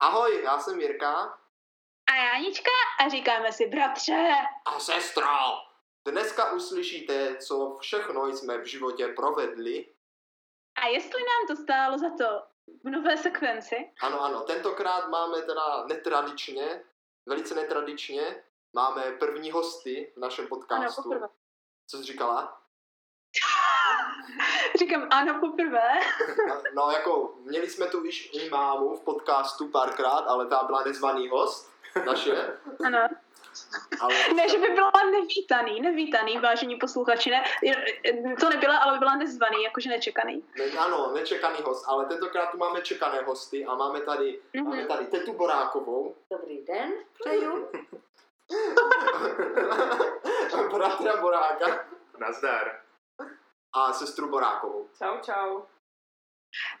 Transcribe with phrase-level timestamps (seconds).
[0.00, 1.38] Ahoj, já jsem Jirka.
[2.12, 4.32] A Jánička a říkáme si bratře.
[4.64, 5.26] A sestro.
[6.08, 9.94] Dneska uslyšíte, co všechno jsme v životě provedli.
[10.82, 12.42] A jestli nám to stálo za to
[12.84, 13.92] v nové sekvenci.
[14.00, 16.84] Ano, ano, tentokrát máme teda netradičně,
[17.26, 21.00] velice netradičně, máme první hosty v našem podcastu.
[21.00, 21.28] Ano, poprvé.
[21.86, 22.65] Co jsi říkala?
[24.78, 25.92] Říkám ano poprvé.
[26.74, 31.28] no jako, měli jsme tu již i mámu v podcastu párkrát, ale ta byla nezvaný
[31.28, 31.70] host
[32.06, 32.58] naše.
[32.86, 33.08] Ano.
[34.00, 34.14] Ale...
[34.34, 37.44] Ne, že by byla nevítaný, nevítaný, vážení posluchači, ne,
[38.40, 40.44] to nebyla, ale by byla nezvaný, jakože nečekaný.
[40.58, 44.64] Ne, ano, nečekaný host, ale tentokrát tu máme čekané hosty a máme tady, mm-hmm.
[44.64, 46.14] máme tady Tetu Borákovou.
[46.30, 47.68] Dobrý den, přeju.
[50.72, 51.84] Bratra Boráka.
[52.18, 52.85] Nazdar.
[53.76, 54.88] A sestru Borákovou.
[54.98, 55.62] Čau, čau.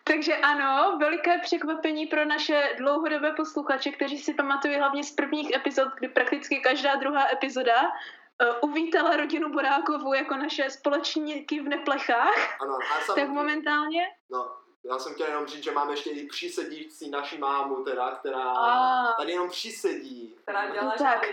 [0.04, 5.88] Takže ano, veliké překvapení pro naše dlouhodobé posluchače, kteří si pamatují hlavně z prvních epizod,
[5.98, 12.60] kdy prakticky každá druhá epizoda uh, uvítala rodinu Borákovou jako naše společníky v neplechách.
[12.60, 13.16] Ano, a sam...
[13.16, 14.02] tak momentálně...
[14.30, 18.50] No, já jsem chtěl jenom říct, že máme ještě i přísedící naši mámu, teda, která
[18.50, 19.12] a...
[19.12, 20.36] tady jenom přísedí.
[20.42, 21.26] Která dělá, tak.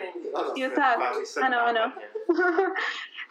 [0.55, 0.99] Jo, tak.
[1.43, 1.93] Ano, ano.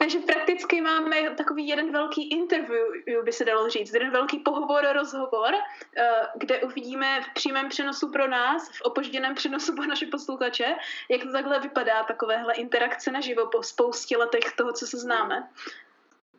[0.13, 2.87] Takže prakticky máme takový jeden velký interview,
[3.25, 5.55] by se dalo říct, jeden velký pohovor, rozhovor,
[5.97, 10.77] eh, kde uvidíme v přímém přenosu pro nás, v opožděném přenosu pro naše posluchače,
[11.09, 15.51] jak to takhle vypadá, takovéhle interakce naživo po spoustě letech toho, co se známe.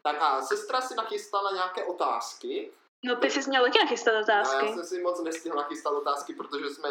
[0.02, 2.72] Tak a sestra si nachystala nějaké otázky,
[3.06, 4.66] No ty jsi měl taky nachystat otázky.
[4.66, 6.90] No, já jsem si moc nestihl nachystat otázky, protože jsme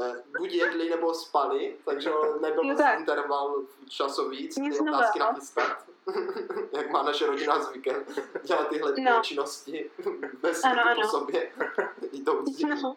[0.00, 2.98] eh, buď jedli nebo spali, takže nebyl no tak.
[2.98, 3.54] interval
[3.88, 5.87] časový, ty otázky nachystat.
[6.76, 8.04] Jak má naše rodina zvykem
[8.42, 9.20] dělat tyhle no.
[9.22, 9.90] činnosti
[10.42, 11.02] bez ano, ano.
[11.02, 11.50] po sobě.
[12.12, 12.66] jdoucí.
[12.66, 12.96] No.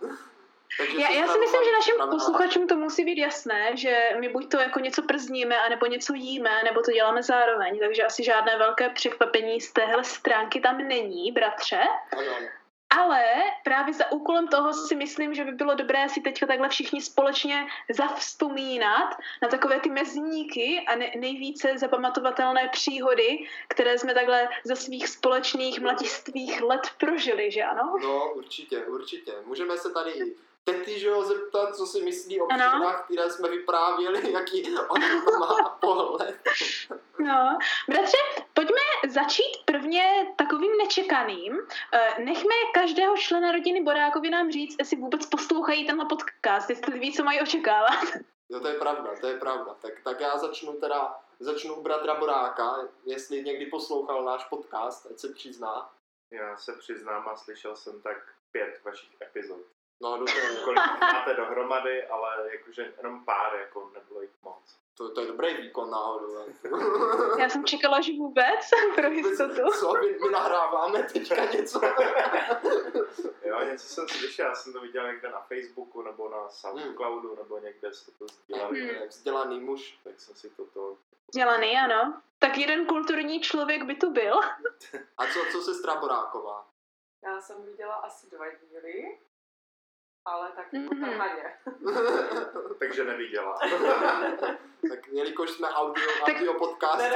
[0.97, 4.57] já, já si myslím, že našim posluchačům to musí být jasné, že my buď to
[4.57, 9.61] jako něco przníme, anebo něco jíme, nebo to děláme zároveň, takže asi žádné velké překvapení
[9.61, 11.81] z téhle stránky tam není, bratře.
[12.17, 12.60] Ano.
[12.97, 13.23] Ale
[13.63, 17.67] právě za úkolem toho si myslím, že by bylo dobré si teď takhle všichni společně
[17.89, 25.07] zavzpomínat na takové ty mezníky a ne, nejvíce zapamatovatelné příhody, které jsme takhle za svých
[25.07, 27.93] společných mladistvých let prožili, že ano?
[28.01, 29.33] No, určitě, určitě.
[29.45, 34.31] Můžeme se tady tety, že ho zeptat, co si myslí o příhodách, které jsme vyprávěli,
[34.31, 36.35] jaký on to má pohled.
[37.19, 37.57] No,
[37.89, 38.17] bratře,
[39.11, 41.59] začít prvně takovým nečekaným.
[41.93, 47.13] Eh, nechme každého člena rodiny Borákovi nám říct, jestli vůbec poslouchají tenhle podcast, jestli ví,
[47.13, 48.03] co mají očekávat.
[48.49, 49.75] Jo, to je pravda, to je pravda.
[49.81, 55.19] Tak, tak já začnu teda, začnu u bratra Boráka, jestli někdy poslouchal náš podcast, ať
[55.19, 55.89] se přizná.
[56.31, 58.17] Já se přiznám a slyšel jsem tak
[58.51, 59.61] pět vašich epizod.
[60.01, 60.63] No, no to je...
[60.63, 64.80] Kolik máte dohromady, ale jakože jenom pár, jako nebylo jich moc.
[64.97, 66.45] To, to je dobrý výkon náhodou.
[67.39, 69.71] Já jsem čekala, že vůbec, pro jistotu.
[69.79, 71.81] Co, my, my nahráváme teďka něco?
[73.45, 77.37] jo, něco jsem slyšel, já jsem to viděl někde na Facebooku, nebo na Soundcloudu, hmm.
[77.37, 78.81] nebo někde jste to sdělali.
[78.81, 79.07] Hmm.
[79.07, 79.99] Vzdělaný muž.
[80.03, 80.97] Tak jsem si toto...
[81.27, 82.21] Vzdělaný, ano.
[82.39, 84.39] Tak jeden kulturní člověk by tu byl.
[85.17, 86.67] A co, co se Straboráková?
[87.23, 89.17] Já jsem viděla asi dva díly
[90.25, 91.51] ale tak mm-hmm.
[92.79, 93.59] Takže neviděla.
[94.89, 97.01] tak jelikož jsme audio, audio podcast,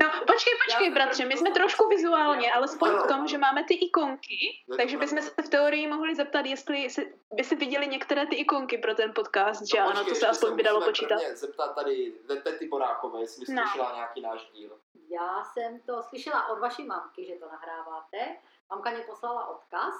[0.00, 3.74] No, počkej, počkej, bratře, my jsme trošku vizuálně, ale spojit v tom, že máme ty
[3.74, 6.88] ikonky, takže bychom se v teorii mohli zeptat, jestli
[7.32, 10.56] by si viděli některé ty ikonky pro ten podcast, že no, ano, to se aspoň
[10.56, 11.20] by dalo počítat.
[11.34, 12.12] zeptat tady
[12.44, 13.62] Tety Borákové, jestli no.
[13.62, 14.78] slyšela nějaký náš díl.
[15.10, 18.36] Já jsem to slyšela od vaší mamky, že to nahráváte.
[18.70, 19.94] Mamka mě poslala odkaz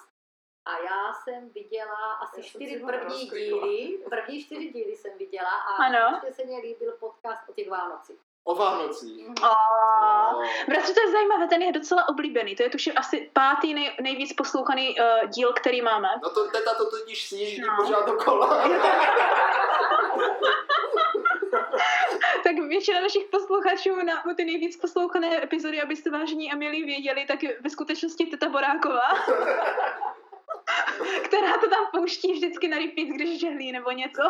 [0.65, 3.99] a já jsem viděla asi já čtyři první díly.
[4.11, 6.21] První čtyři díly jsem viděla a ano.
[6.23, 8.21] ještě se mě líbil podcast o těch Vánocích.
[8.45, 9.27] O Vánocích.
[9.43, 10.45] Oh.
[10.69, 12.57] Bratře, to je zajímavé, ten je docela oblíbený.
[12.57, 16.09] To je tuším asi pátý nej, nejvíc poslouchaný uh, díl, který máme.
[16.23, 17.77] No to teta to totiž sníží no.
[17.77, 18.69] pořád dokola.
[22.47, 27.39] tak většina našich posluchačů na ty nejvíc poslouchané epizody, abyste vážení a milí věděli, tak
[27.61, 29.09] ve skutečnosti Teta Boráková.
[31.25, 34.23] která to tam pouští vždycky na repeat, když žehlí nebo něco.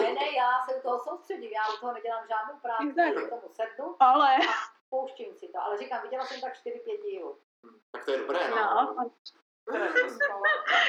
[0.00, 3.30] Ne, ne, já se u toho soustředím, já u toho nedělám žádnou práci, tak.
[3.30, 4.36] tomu sednu ale...
[4.36, 4.52] a
[4.90, 5.58] pouštím si to.
[5.62, 7.38] Ale říkám, viděla jsem tak 4-5 dílů.
[7.92, 8.56] Tak to je dobré, no.
[8.56, 9.10] no.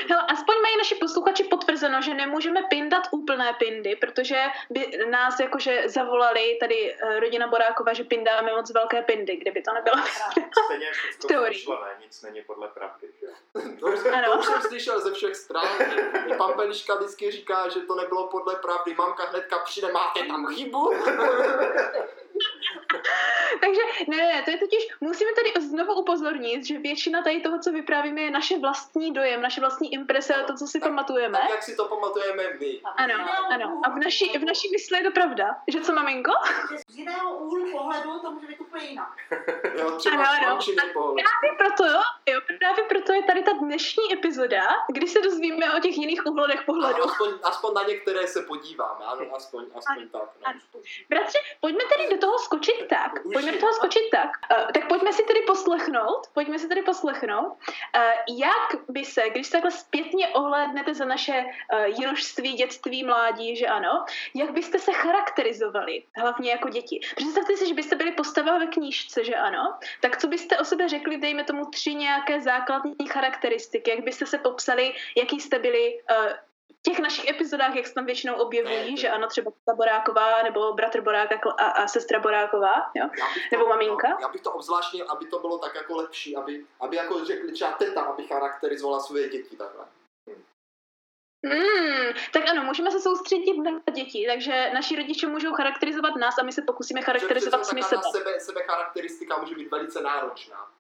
[0.10, 5.84] Hele, aspoň mají naši posluchači potvrzeno, že nemůžeme pindat úplné pindy, protože by nás jakože
[5.86, 9.96] zavolali tady uh, rodina Borákova, že pindáme moc velké pindy, kdyby to nebylo.
[10.66, 10.92] Stejně
[11.52, 13.28] všechno nic není podle pravdy, že?
[13.80, 15.68] To už, to už jsem slyšel ze všech stran.
[16.28, 18.96] I pan Peliška vždycky říká, že to nebylo podle pravdy.
[18.98, 20.94] Mamka hnedka přijde, máte tam chybu?
[24.08, 28.22] Ne, ne, to je totiž, musíme tady znovu upozornit, že většina tady toho, co vyprávíme,
[28.22, 31.40] je naše vlastní dojem, naše vlastní imprese, to, co si tak, pamatujeme.
[31.40, 32.82] Tak, jak si to pamatujeme my.
[32.96, 33.14] Ano,
[33.50, 33.82] ano.
[33.86, 35.56] A v naší, v naší mysli je to pravda.
[35.68, 36.32] Že co, maminko?
[36.90, 39.18] Z jiného úhlu pohledu to může být úplně jinak.
[39.78, 40.60] jo, třeba ano, ano.
[40.96, 42.02] Právě proto, jo,
[42.60, 44.64] právě proto je tady ta dnešní epizoda,
[44.94, 47.04] kdy se dozvíme o těch jiných úhledech pohledu.
[47.04, 50.22] aspoň, aspoň na některé se podíváme, ano, aspoň, aspoň ano, tak.
[50.22, 50.44] No.
[50.44, 50.60] Ano.
[51.10, 53.26] Bratře, pojďme tedy do toho skočit tak.
[53.26, 54.30] Už pojďme do toho skočit tak.
[54.58, 59.48] Uh, tak pojďme si tedy poslechnout, pojďme si tedy poslechnout, uh, jak by se, když
[59.48, 61.44] se takhle zpětně ohlédnete za naše
[61.74, 64.06] uh, jirožství, dětství, mládí, že ano,
[64.36, 67.00] jak byste se charakterizovali, hlavně jako děti.
[67.16, 70.90] Představte si, že byste byli postava ve knížce, že ano, tak co byste o sebe
[70.90, 76.34] řekli, dejme tomu tři nějaké základní charakteristiky, jak byste se popsali, jaký jste byli uh,
[76.82, 81.02] těch našich epizodách, jak se tam většinou objevují, že ano, třeba ta Boráková, nebo bratr
[81.02, 83.10] Borák a, a sestra Boráková, jo?
[83.52, 84.18] nebo to, maminka.
[84.22, 87.72] Já bych to obzvláštnil, aby to bylo tak jako lepší, aby, aby jako řekli třeba
[87.72, 89.86] teta, aby charakterizovala své děti takhle.
[91.46, 96.44] Hmm, tak ano, můžeme se soustředit na děti, takže naši rodiče můžou charakterizovat nás a
[96.44, 98.02] my se pokusíme charakterizovat sami sebe.
[98.12, 98.40] sebe.
[98.40, 100.77] Sebe charakteristika může být velice náročná.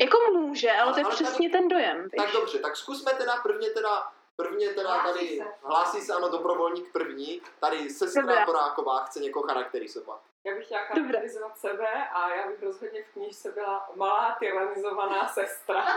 [0.00, 2.08] Jako může, ale, ale to je ale přesně tady, ten dojem.
[2.16, 5.44] Tak dobře, tak zkusme teda prvně teda Prvně teda hlásí tady se.
[5.62, 10.20] hlásí se ano dobrovolník první, tady sestra Boráková chce někoho charakterizovat.
[10.44, 11.70] Já bych chtěla charakterizovat Dobre.
[11.70, 15.84] sebe a já bych rozhodně v knížce byla malá tyranizovaná sestra.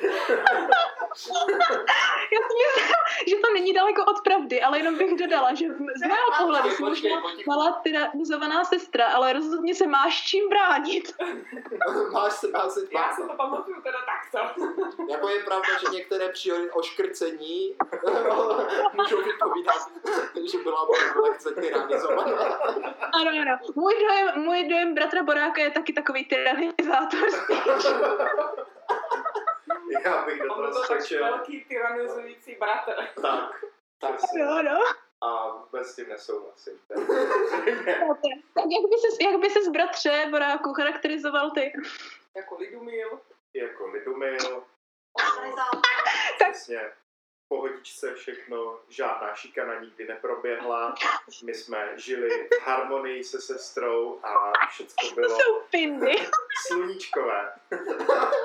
[2.34, 2.94] Já si myslím,
[3.28, 5.66] že to není daleko od pravdy, ale jenom bych dodala, že
[5.96, 7.10] z mého pohledu jsem možná
[7.46, 11.14] malá tyranizovaná sestra, ale rozhodně se máš čím bránit.
[12.12, 14.62] máš se, máš se Já si to pamatuju teda takto.
[15.10, 17.74] jako je pravda, že některé příhody o škrcení
[18.92, 19.90] můžou vypovídat,
[20.52, 20.86] že byla
[21.22, 22.58] lehce tyranizovaná.
[23.12, 23.58] Ano, ano.
[23.74, 27.28] Můj dojem, můj dojem bratra Boráka je taky takový tyranizátor.
[30.04, 31.24] Já bych do toho skočil.
[31.24, 33.08] velký tyranizující bratr.
[33.22, 33.64] Tak,
[34.00, 34.80] tak no, no.
[35.22, 36.80] A vůbec s tím nesouhlasím.
[38.54, 41.72] tak jak by, ses, jak by ses bratře Boráku charakterizoval ty?
[42.36, 43.20] Jako Lidumil.
[43.54, 44.64] Jako Lidumil.
[46.50, 46.92] Přesně.
[47.48, 50.94] pohodičce všechno, žádná šikana nikdy neproběhla.
[51.44, 56.30] My jsme žili v harmonii se sestrou a všechno bylo jsou sluníčkové.
[56.66, 57.52] Sluníčkové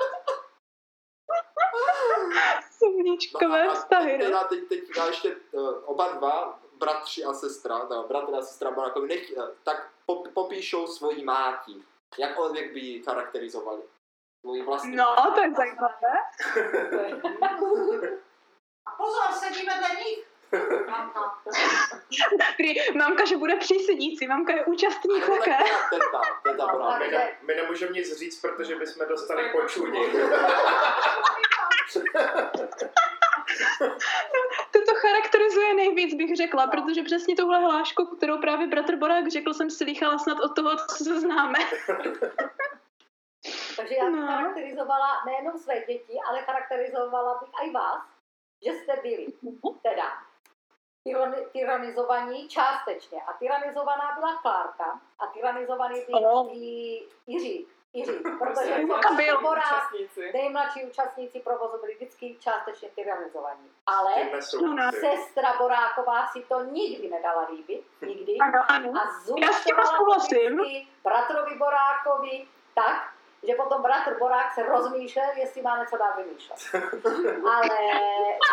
[3.48, 4.24] no vztahy, ne?
[4.24, 8.70] Teda teď, teď já ještě uh, oba dva, bratři a sestra, teda bratr a sestra
[8.70, 11.82] Barakovi, nech, uh, tak pop, popíšou svoji máti.
[12.18, 13.82] Jak on jak by ji charakterizovali?
[14.40, 15.94] Svoji vlastní No, to je zajímavé.
[18.86, 20.30] a pozor, sedíme vedle nich.
[20.90, 21.34] Mamka.
[22.94, 25.56] mamka, že bude přísedící, mamka je účastník také.
[25.90, 30.00] Teta, teta, my, ne, my nemůžeme nic říct, protože bychom dostali počuní.
[34.72, 39.70] to charakterizuje nejvíc, bych řekla, protože přesně tuhle hlášku, kterou právě bratr Borák řekl, jsem
[39.70, 41.58] slychala snad od toho, co se známe.
[43.76, 44.26] Takže já bych no.
[44.26, 48.02] charakterizovala nejenom své děti, ale charakterizovala bych i vás,
[48.66, 49.26] že jste byli
[49.82, 50.12] teda
[51.52, 53.22] tyranizovaní částečně.
[53.22, 56.50] A tyranizovaná byla Klárka a tyranizovaný byl
[57.26, 57.66] Jiří.
[57.92, 58.84] Jiří, protože
[59.16, 60.09] byl účastníci.
[60.32, 63.70] Nejmladší účastníci provozu byli vždycky částečně tyranizovaní.
[63.86, 64.12] Ale
[65.00, 68.36] sestra Boráková si to nikdy nedala líbit, nikdy.
[68.38, 68.92] Ano, ano.
[69.00, 70.18] A zúčtovala
[71.04, 73.10] bratrovi Borákovi tak,
[73.42, 76.58] že potom bratr Borák se rozmýšlel, jestli má něco dál vymýšlet.
[77.54, 77.68] Ale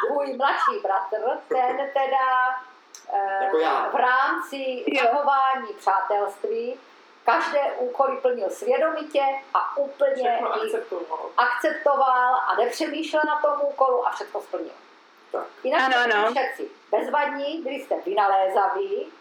[0.08, 2.28] tvůj mladší bratr, ten teda
[3.42, 3.58] jako
[3.92, 6.80] v rámci zachování přátelství
[7.32, 11.30] každé úkoly plnil svědomitě a úplně akceptoval.
[11.38, 14.72] akceptoval a nepřemýšlel na tom úkolu a všechno splnil.
[15.64, 16.32] Jinak ano, ano.
[16.32, 19.12] všetci bezvadní, byli jste vynalézaví,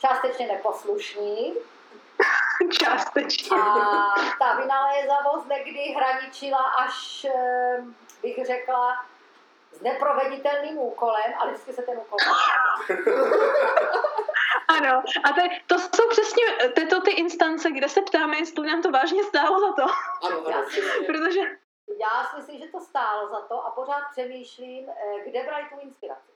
[0.00, 1.54] částečně neposlušní.
[2.80, 3.56] částečně.
[3.56, 7.26] A ta vynalézavost někdy hraničila až,
[8.22, 9.04] bych řekla,
[9.72, 12.18] s neproveditelným úkolem, ale vždycky se ten úkol
[14.68, 18.90] Ano, a to, to jsou přesně tyto ty instance, kde se ptáme, jestli nám to
[18.90, 19.82] vážně stálo za to.
[20.26, 20.66] Ano, ano.
[21.06, 21.40] Protože...
[22.00, 25.80] Já si myslím, že to stálo za to a pořád přemýšlím, eh, kde brali tu
[25.80, 26.30] inspiraci.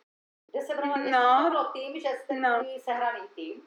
[0.51, 2.65] Kde se brala, no, to bylo tým, že jste no.
[2.79, 3.63] sehraný tým,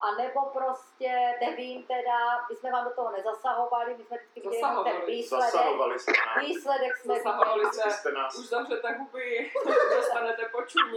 [0.00, 4.62] a nebo prostě, nevím teda, my jsme vám do toho nezasahovali, my jsme vždycky viděli
[4.84, 5.50] ten výsledek.
[5.52, 7.90] Zasahovali jsme Výsledek jsme Zasahovali viděli.
[7.90, 8.38] Jste nás...
[8.38, 9.52] Už zavřete huby,
[9.96, 10.96] dostanete počuní,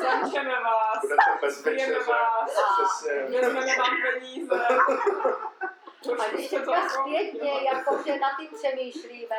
[0.00, 4.68] zamčeme vás, budete bez večeře, vás, vezmeme vám peníze.
[6.20, 9.36] A když teďka zpětně, jakože nad tím přemýšlíme,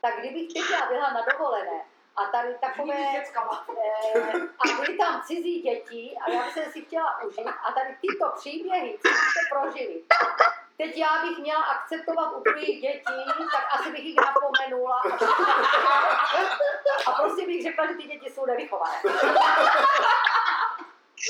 [0.00, 1.84] tak kdybych teď byla na dovolené,
[2.16, 3.22] a tady takové, eh,
[4.58, 8.98] a byly tam cizí děti a já jsem si chtěla užít a tady tyto příběhy,
[9.02, 10.02] co jste prožili.
[10.76, 15.02] Teď já bych měla akceptovat u tvých dětí, tak asi bych jich napomenula.
[17.06, 18.96] A prostě bych řekla, že ty děti jsou nevychované.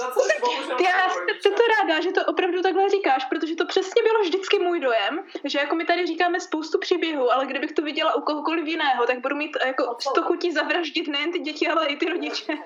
[0.00, 1.08] Já
[1.40, 5.26] jsem to ráda, že to opravdu takhle říkáš, protože to přesně bylo vždycky můj dojem,
[5.44, 9.18] že jako my tady říkáme spoustu příběhů, ale kdybych to viděla u kohokoliv jiného, tak
[9.18, 12.58] budu mít jako to chutí zavraždit nejen ty děti, ale i ty rodiče.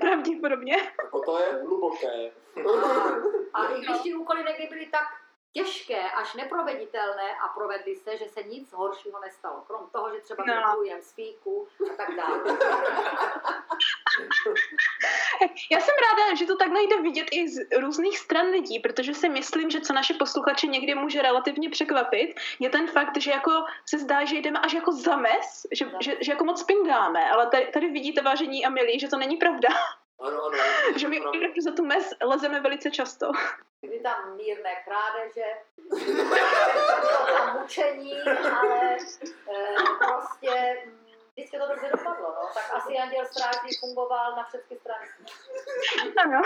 [0.00, 0.76] Pravděpodobně.
[1.02, 2.30] Jako to je hluboké.
[3.52, 5.06] A, a i když ty úkoly někdy byly tak
[5.52, 9.60] těžké až neproveditelné a provedly se, že se nic horšího nestalo.
[9.66, 10.82] Krom toho, že třeba no.
[10.82, 12.38] jem spíku a tak dále.
[15.70, 19.28] Já jsem ráda, že to takhle jde vidět i z různých stran lidí, protože si
[19.28, 23.50] myslím, že co naše posluchače někdy může relativně překvapit, je ten fakt, že jako
[23.86, 25.98] se zdá, že jdeme až jako mes, že, no.
[26.02, 29.36] že, že jako moc pindáme, ale tady, tady vidíte, vážení a milí, že to není
[29.36, 29.68] pravda.
[30.20, 30.58] Ano, ano.
[30.96, 31.20] že my
[31.62, 33.30] za tu mes lezeme velice často.
[33.82, 35.46] Byly tam mírné krádeže,
[37.00, 38.96] bylo tam mučení, ale e,
[39.98, 40.82] prostě
[41.38, 42.48] vždycky to dobře dopadlo, no.
[42.54, 45.06] Tak asi Anděl Strážný fungoval na všechny strany.
[46.24, 46.42] Ano,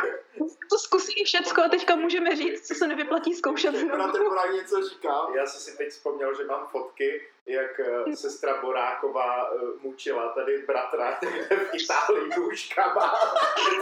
[0.70, 4.34] to zkusí všecko a teďka můžeme říct, co se nevyplatí zkoušet znovu.
[4.34, 5.26] Na něco říká.
[5.34, 10.58] Já jsem si teď vzpomněl, že mám fotky, jak uh, sestra Boráková uh, mučila tady
[10.58, 11.18] bratra
[11.50, 13.14] v Itálii nůžkama.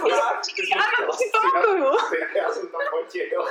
[0.09, 1.85] já, já, si pamatuju.
[2.35, 3.45] Já jsem to fotil.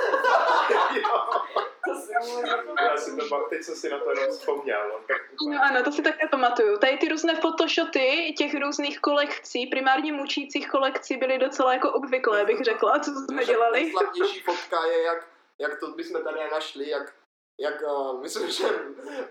[2.81, 5.01] já si to, teď jsem si na to jenom vzpomněl.
[5.47, 6.77] No ano, to si také pamatuju.
[6.77, 12.61] Tady ty různé photoshoty těch různých kolekcí, primárně mučících kolekcí, byly docela jako obvyklé, bych
[12.61, 13.83] řekla, co jsme dělali.
[13.83, 15.27] Nejslavnější fotka je, jak,
[15.59, 17.13] jak to bychom tady našli, jak
[17.59, 18.65] jak uh, myslím, že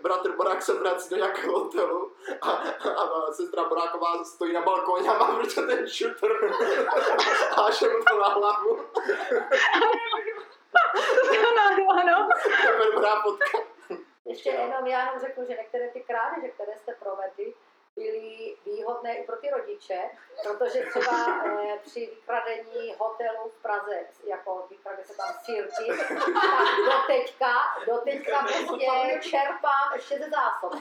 [0.02, 5.09] bratr Borák se vrací do nějakého hotelu a, a, a sestra Boráková stojí na balkóně
[5.09, 6.26] a má prostě ten šutr
[7.57, 8.78] a až mu to na hlavu.
[11.66, 12.28] Ano, ano.
[12.62, 13.58] To je dobrá fotka.
[14.24, 17.54] Ještě jenom, já jenom řeknu, že některé ty krádeže, které jste provedli,
[17.96, 20.00] byly výhodné i pro ty rodiče,
[20.42, 26.18] protože třeba eh, při vykradení hotelu v Praze, jako vykradne se tam sírky, tak
[26.86, 27.52] do teďka,
[27.86, 30.72] do teďka prostě čerpám ještě ze zásob.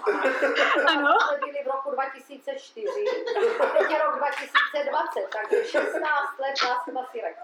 [0.87, 1.17] Ano.
[1.27, 3.05] jsme byli v roku 2004
[3.59, 7.37] a teď je rok 2020, takže 16 let zásoba sírek.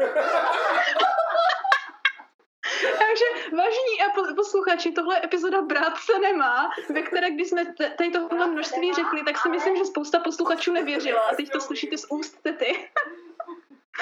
[3.05, 7.65] Takže vážení a posluchači, tohle epizoda Brat se nemá, ve které když jsme
[7.97, 11.97] tady tohle množství řekli, tak si myslím, že spousta posluchačů nevěřila a teď to slyšíte
[11.97, 12.89] z úst tety.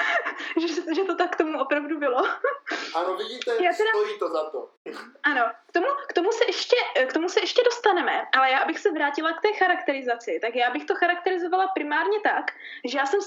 [0.61, 2.17] že, že to tak tomu opravdu bylo.
[2.95, 3.89] Ano, vidíte, já teda...
[3.89, 4.69] stojí to za to.
[5.23, 6.75] Ano, k tomu, k, tomu se ještě,
[7.07, 10.39] k tomu se ještě dostaneme, ale já bych se vrátila k té charakterizaci.
[10.41, 12.51] Tak já bych to charakterizovala primárně tak,
[12.85, 13.19] že já jsem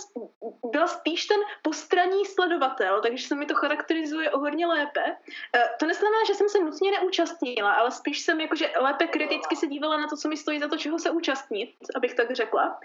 [0.70, 5.16] byla spíš ten postranní sledovatel, takže se mi to charakterizuje o hodně lépe.
[5.56, 9.66] E, to neznamená, že jsem se nutně neúčastnila, ale spíš jsem jakože lépe kriticky se
[9.66, 12.80] dívala na to, co mi stojí za to, čeho se účastnit, abych tak řekla.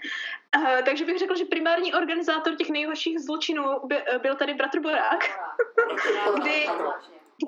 [0.56, 3.71] E, takže bych řekla, že primární organizátor těch nejhorších zločinů
[4.22, 5.20] byl tady bratr Borák,
[6.40, 6.66] kdy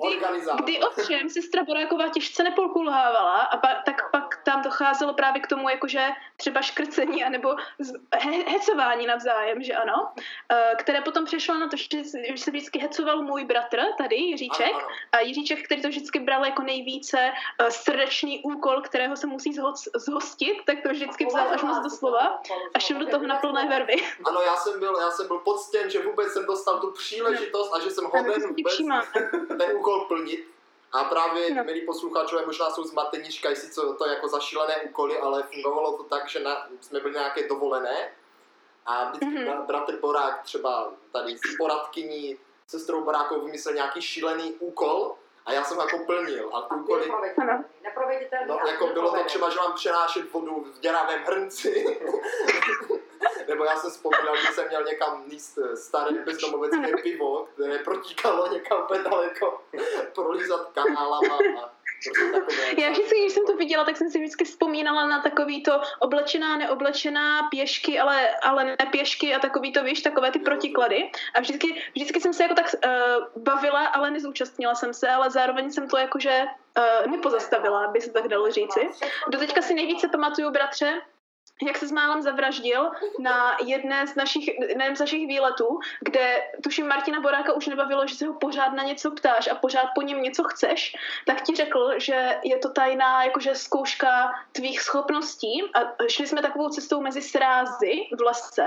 [0.03, 0.19] Kdy,
[0.63, 5.69] kdy ovšem sestra Boráková těžce nepolkulhávala a pa, tak pak tam docházelo právě k tomu
[5.69, 7.55] jakože třeba škrcení anebo
[8.13, 12.03] he, hecování navzájem, že ano, uh, které potom přešlo na to, že
[12.35, 14.87] se vždycky hecoval můj bratr tady, Jiříček, ano, ano.
[15.11, 19.57] a Jiříček, který to vždycky bral jako nejvíce uh, srdečný úkol, kterého se musí
[19.95, 22.41] zhostit, tak to vždycky vzal až moc do slova
[22.73, 23.95] a šel do toho na plné verby.
[24.25, 27.79] Ano, já jsem byl, já jsem byl poctěn, že vůbec jsem dostal tu příležitost a
[27.79, 28.77] že jsem hoden vůbec
[29.57, 30.54] ten úkol plnit.
[30.95, 31.63] A právě, no.
[31.63, 36.03] milí posluchačové, možná jsou zmatení, říkají si, co to jako zašílené úkoly, ale fungovalo to
[36.03, 38.11] tak, že na, jsme byli nějaké dovolené
[38.85, 39.65] a vždycky mm-hmm.
[39.65, 42.37] bratr Borák třeba tady s poradkyní
[42.67, 46.49] sestrou Borákou vymyslel nějaký šílený úkol a já jsem jako plnil.
[46.53, 47.07] A ty úkoly...
[48.47, 51.99] No, jako bylo to třeba, že mám přenášet vodu v děravém hrnci.
[53.47, 58.83] Nebo já jsem vzpomínal, že jsem měl někam níst staré bezdomovecké pivo, které protíkalo někam
[58.83, 59.61] úplně daleko,
[60.15, 65.07] prolízat kanálama a Prostě Já vždycky, když jsem to viděla, tak jsem si vždycky vzpomínala
[65.07, 70.39] na takový to oblečená, neoblečená, pěšky, ale, ale nepěšky a takový to, víš, takové ty
[70.39, 71.11] protiklady.
[71.33, 75.71] A vždycky, vždycky jsem se jako tak uh, bavila, ale nezúčastnila jsem se, ale zároveň
[75.71, 76.45] jsem to jakože
[76.77, 78.89] uh, nepozastavila, aby se tak dalo říci.
[79.29, 81.01] Do teďka si nejvíce pamatuju, bratře,
[81.67, 84.49] jak se s málem zavraždil na jedné z našich,
[84.95, 89.11] z našich výletů, kde tuším Martina Boráka už nebavilo, že se ho pořád na něco
[89.11, 93.55] ptáš a pořád po něm něco chceš, tak ti řekl, že je to tajná jakože
[93.55, 95.63] zkouška tvých schopností.
[95.73, 98.65] A šli jsme takovou cestou mezi srázy v lesce.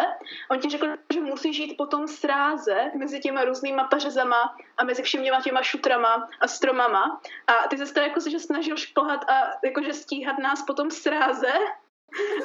[0.51, 5.03] On ti řekl, že musíš žít po tom sráze mezi těma různýma pařezama a mezi
[5.03, 7.21] všemi těma šutrama a stromama.
[7.47, 11.53] A ty se jako že snažil šplhat a jakože stíhat nás po tom sráze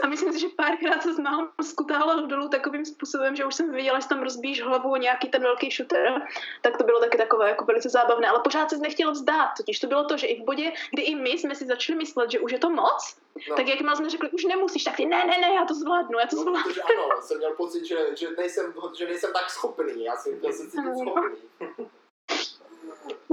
[0.01, 4.00] a myslím si, že párkrát se znám skutála dolů takovým způsobem, že už jsem viděla,
[4.00, 6.27] že tam rozbíjíš hlavu o nějaký ten velký shooter,
[6.62, 9.88] tak to bylo taky takové jako velice zábavné, ale pořád se nechtěl vzdát, totiž to
[9.88, 12.51] bylo to, že i v bodě, kdy i my jsme si začali myslet, že už
[12.51, 13.17] je to moc,
[13.50, 13.55] no.
[13.55, 16.27] tak jak jsme řekli, už nemusíš, tak ty ne, ne, ne, já to zvládnu, já
[16.27, 16.63] to no, zvládnu.
[16.63, 20.51] Protože ano, jsem měl pocit, že, že, nejsem, že nejsem tak schopný, já jsem, já
[20.51, 21.38] jsem cítit schopný.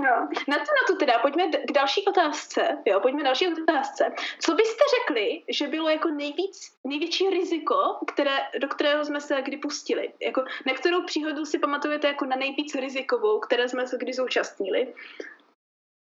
[0.01, 4.13] No, na to, na to teda, pojďme k další otázce, jo, pojďme další otázce.
[4.41, 7.77] Co byste řekli, že bylo jako nejvíc, největší riziko,
[8.07, 10.13] které, do kterého jsme se kdy pustili?
[10.21, 14.95] Jako, na kterou příhodu si pamatujete jako na nejvíc rizikovou, které jsme se kdy zúčastnili?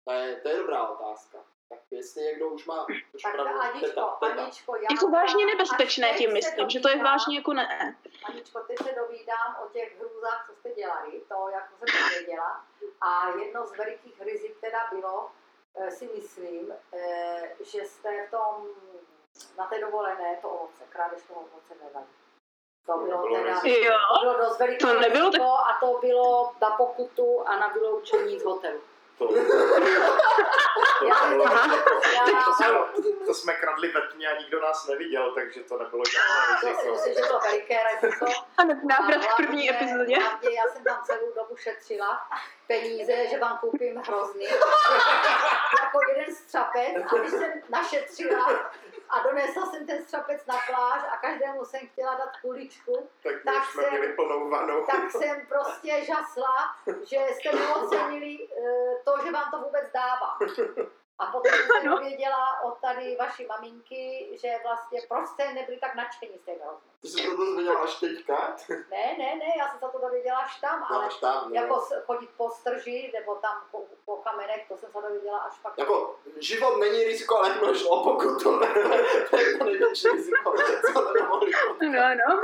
[0.07, 1.37] To je, to je dobrá otázka.
[1.69, 4.41] Tak jestli někdo už má už tak pravdu, Aničko, teta, teta.
[4.41, 7.95] Aničko, já je to vážně nebezpečné tím myslím, že to je vážně jako ne.
[8.23, 12.65] Aničko, teď se dovídám o těch hrůzách, co jste dělali, to jako jsem nevěděla.
[13.03, 15.29] A jedno z velikých rizik teda bylo,
[15.75, 18.67] eh, si myslím, eh, že jste v tom,
[19.57, 22.13] na té dovolené to ovoce, krádež toho ovoce nevadí.
[22.85, 25.41] To bylo, teda, to bylo dost veliké to nebylo tak...
[25.41, 28.81] a to bylo na pokutu a na vyloučení z hotelu.
[29.17, 29.27] To,
[32.57, 32.89] to,
[33.25, 36.85] to, jsme kradli ve tmě a nikdo nás neviděl, takže to nebylo žádné riziko.
[36.85, 38.25] To myslím, že to veliké riziko.
[38.57, 40.17] A návrat v první epizodě.
[40.55, 42.21] Já jsem tam celou dobu šetřila
[42.67, 44.45] peníze, že vám koupím hrozný.
[45.83, 48.71] jako jeden střapec, aby jsem našetřila
[49.13, 53.09] a donesla jsem ten střapec na pláž a každému jsem chtěla dát kuličku.
[53.23, 54.85] Tak, tak jsme jsem, měli plnou vanu.
[54.91, 56.75] tak jsem prostě žasla,
[57.09, 60.37] že jste neocenili uh, to, že vám to vůbec dává.
[61.19, 61.97] A potom jsem no.
[61.97, 66.89] věděla od tady vaší maminky, že vlastně proč jste nebyli tak nadšení z té hrozny.
[67.01, 68.55] Ty jsi to dozvěděla až teďka?
[68.69, 71.61] Ne, ne, ne, já jsem se to dověděla až tam, no, ale až tam, ne.
[71.61, 75.77] jako chodit po strži nebo tam po, po kamenech, to jsem se dověděla až pak.
[75.77, 78.59] Jako život není riziko, ale šlo o pokutu,
[79.29, 80.53] to je to největší riziko,
[80.93, 82.41] co nemohli No, no.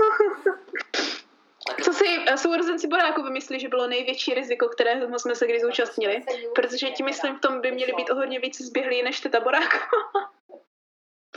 [1.83, 6.23] Co si eh, sourozenci Boráku vymyslí, že bylo největší riziko, kterého jsme se kdy zúčastnili?
[6.55, 9.77] Protože ti myslím, v tom by měli být o hodně víc zběhlí než teta Boráku.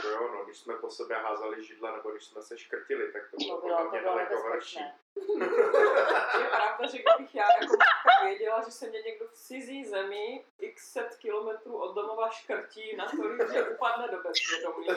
[0.03, 3.37] jo, no, když jsme po sobě házali židla, nebo když jsme se škrtili, tak to
[3.37, 4.79] bylo podle mě daleko horší.
[6.39, 10.45] Je pravda, že kdybych já jako matka věděla, že se mě někdo v cizí zemi
[10.59, 14.87] x set kilometrů od domova škrtí na to, že upadne do bezvědomí.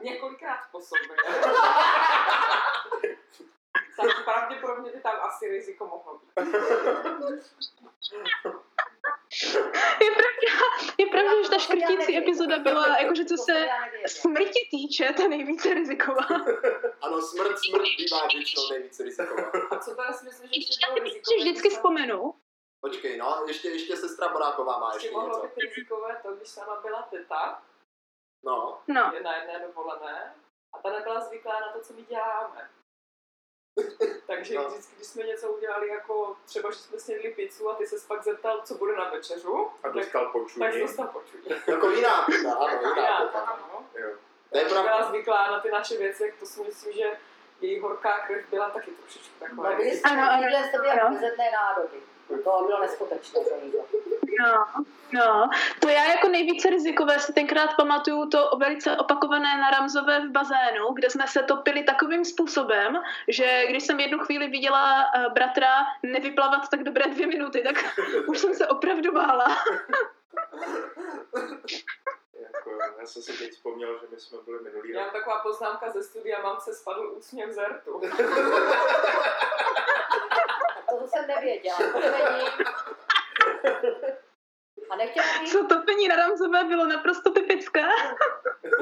[0.00, 1.16] Několikrát po sobě
[3.96, 6.30] tak pravděpodobně by tam asi riziko mohlo být.
[10.00, 10.50] Je pravda,
[10.98, 13.68] je pravda, že ta škrtící epizoda byla, jakože co se
[14.06, 16.26] smrti týče, ta nejvíce riziková.
[17.00, 19.50] Ano, smrt, smrt bývá většinou nejvíce riziková.
[19.70, 21.24] A co teda si myslíš, že ještě bylo rizikové?
[21.24, 22.34] Si vždycky vzpomenu.
[22.80, 26.80] Počkej, no, ještě, ještě sestra Boráková má ještě, ještě mohlo být rizikové to, když sama
[26.80, 27.62] byla teta,
[28.44, 28.78] no.
[28.88, 29.10] no.
[29.14, 30.34] je na jedné dovolené,
[30.74, 32.70] a ta nebyla zvyklá na to, co my děláme.
[34.26, 34.68] Takže no.
[34.68, 38.24] vždycky, když jsme něco udělali, jako třeba, že jsme snědli pizzu a ty se pak
[38.24, 40.66] zeptal, co bude na večeřu, a dostal počuní.
[40.66, 41.44] Tak dostal počuní.
[41.66, 43.38] jako jiná pizza, ano, jiná pizza.
[43.40, 43.86] Ano.
[43.94, 44.10] Jo.
[44.82, 47.18] byla zvyklá na ty naše věci, to si myslím, že
[47.60, 49.70] její horká krev byla taky trošičku taková.
[49.70, 51.26] No, byli jsme ano, ano, ano.
[51.26, 52.13] jako nádoby.
[52.28, 53.40] To bylo neskutečné.
[54.40, 54.66] No,
[55.12, 60.30] no, to já jako nejvíce rizikové si tenkrát pamatuju to velice opakované na Ramzové v
[60.30, 65.68] bazénu, kde jsme se topili takovým způsobem, že když jsem jednu chvíli viděla uh, bratra
[66.02, 67.76] nevyplavat tak dobré dvě minuty, tak
[68.26, 69.46] už jsem se opravdu bála.
[72.40, 74.98] jako, já jsem si teď vzpomněl, že my jsme byli minulý rok.
[74.98, 78.00] Já mám taková poznámka ze studia, mám se spadl úsměv z rtu.
[80.98, 81.78] to jsem nevěděla.
[84.90, 87.84] A nechtěla Co topení na Ramzové bylo naprosto typické.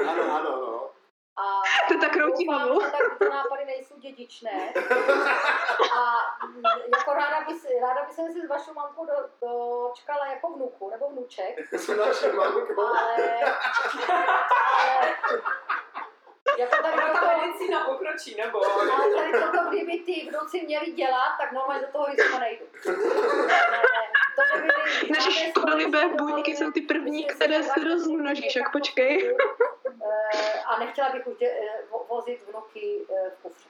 [0.07, 0.89] ano, ano, no.
[1.37, 2.79] A to tak kroutí hlavu.
[2.79, 4.73] tak to nápady nejsou dědičné.
[5.97, 6.01] A
[6.97, 10.89] jako ráda by, si, ráda by jsem si s vašou mamkou do, dočkala jako vnuku
[10.89, 11.73] nebo vnuček.
[11.73, 12.81] S naší mamkou.
[12.81, 13.39] Ale,
[14.77, 15.15] ale
[16.57, 18.65] jako tady Ona ta medicína pokročí, nebo?
[18.93, 22.65] ale tady toto, kdyby ty vnuci měli dělat, tak normálně do toho rizika nejdu.
[23.47, 23.81] Ne, ne,
[24.35, 25.51] to by byly Naše společnosti,
[26.17, 29.35] buňky jsou ty první, které se rozmnoží, však vnuky počkej.
[30.05, 33.69] Eh, A nechtěla bych už dě- eh, vo- vozit vnuky eh, v kufře.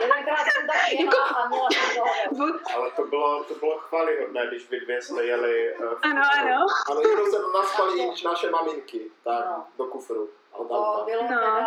[0.00, 4.80] Jedenkrát jsem tak jela a měla jsem Ale to bylo, to bylo chválihodné, když vy
[4.80, 6.66] dvě jste jeli uh, Ano, ano.
[6.90, 9.66] Ano, jednou se naspali i když naše maminky, tak No.
[9.78, 10.30] do kufru.
[10.56, 11.28] To bylo No.
[11.28, 11.66] teda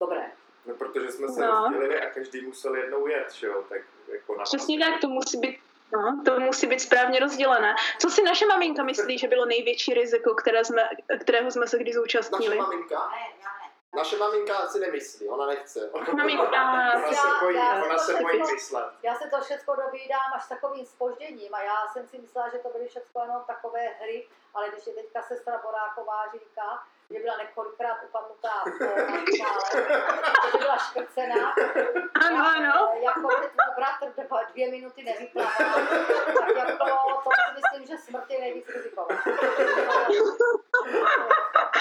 [0.00, 0.32] dobré.
[0.66, 1.60] No, protože jsme se No.
[1.60, 3.80] rozdělili a každý musel jednou jet, že jo, tak
[4.12, 5.58] jako na Přesně tak, to musí být
[5.92, 7.74] No, to musí být správně rozdělené.
[7.98, 10.88] Co si naše maminka myslí, že bylo největší riziko, které jsme,
[11.20, 12.56] kterého jsme se kdy Naše zúčastnili?
[12.58, 12.94] maminka?
[13.12, 13.50] Ne, já.
[13.96, 15.90] Naše maminka si nemyslí, ona nechce.
[16.16, 18.86] Maminka, Ona se Já- bojí, já ona se to bojí myslet.
[19.02, 22.58] Já se to všechno dovídám až s takovým spožděním a já jsem si myslela, že
[22.58, 27.36] to byly všechno jenom takové hry, ale když je teďka sestra Boráková říká, že byla
[27.36, 28.78] několikrát upadnutá v
[30.52, 31.54] že byla škrcená,
[32.26, 32.90] Ano, ano.
[32.92, 35.80] Eh, jako že tvůj bratr dva, dvě minuty nevyplával,
[36.38, 36.84] tak jako
[37.24, 39.08] to si myslím, že smrt je nejvíc riziková.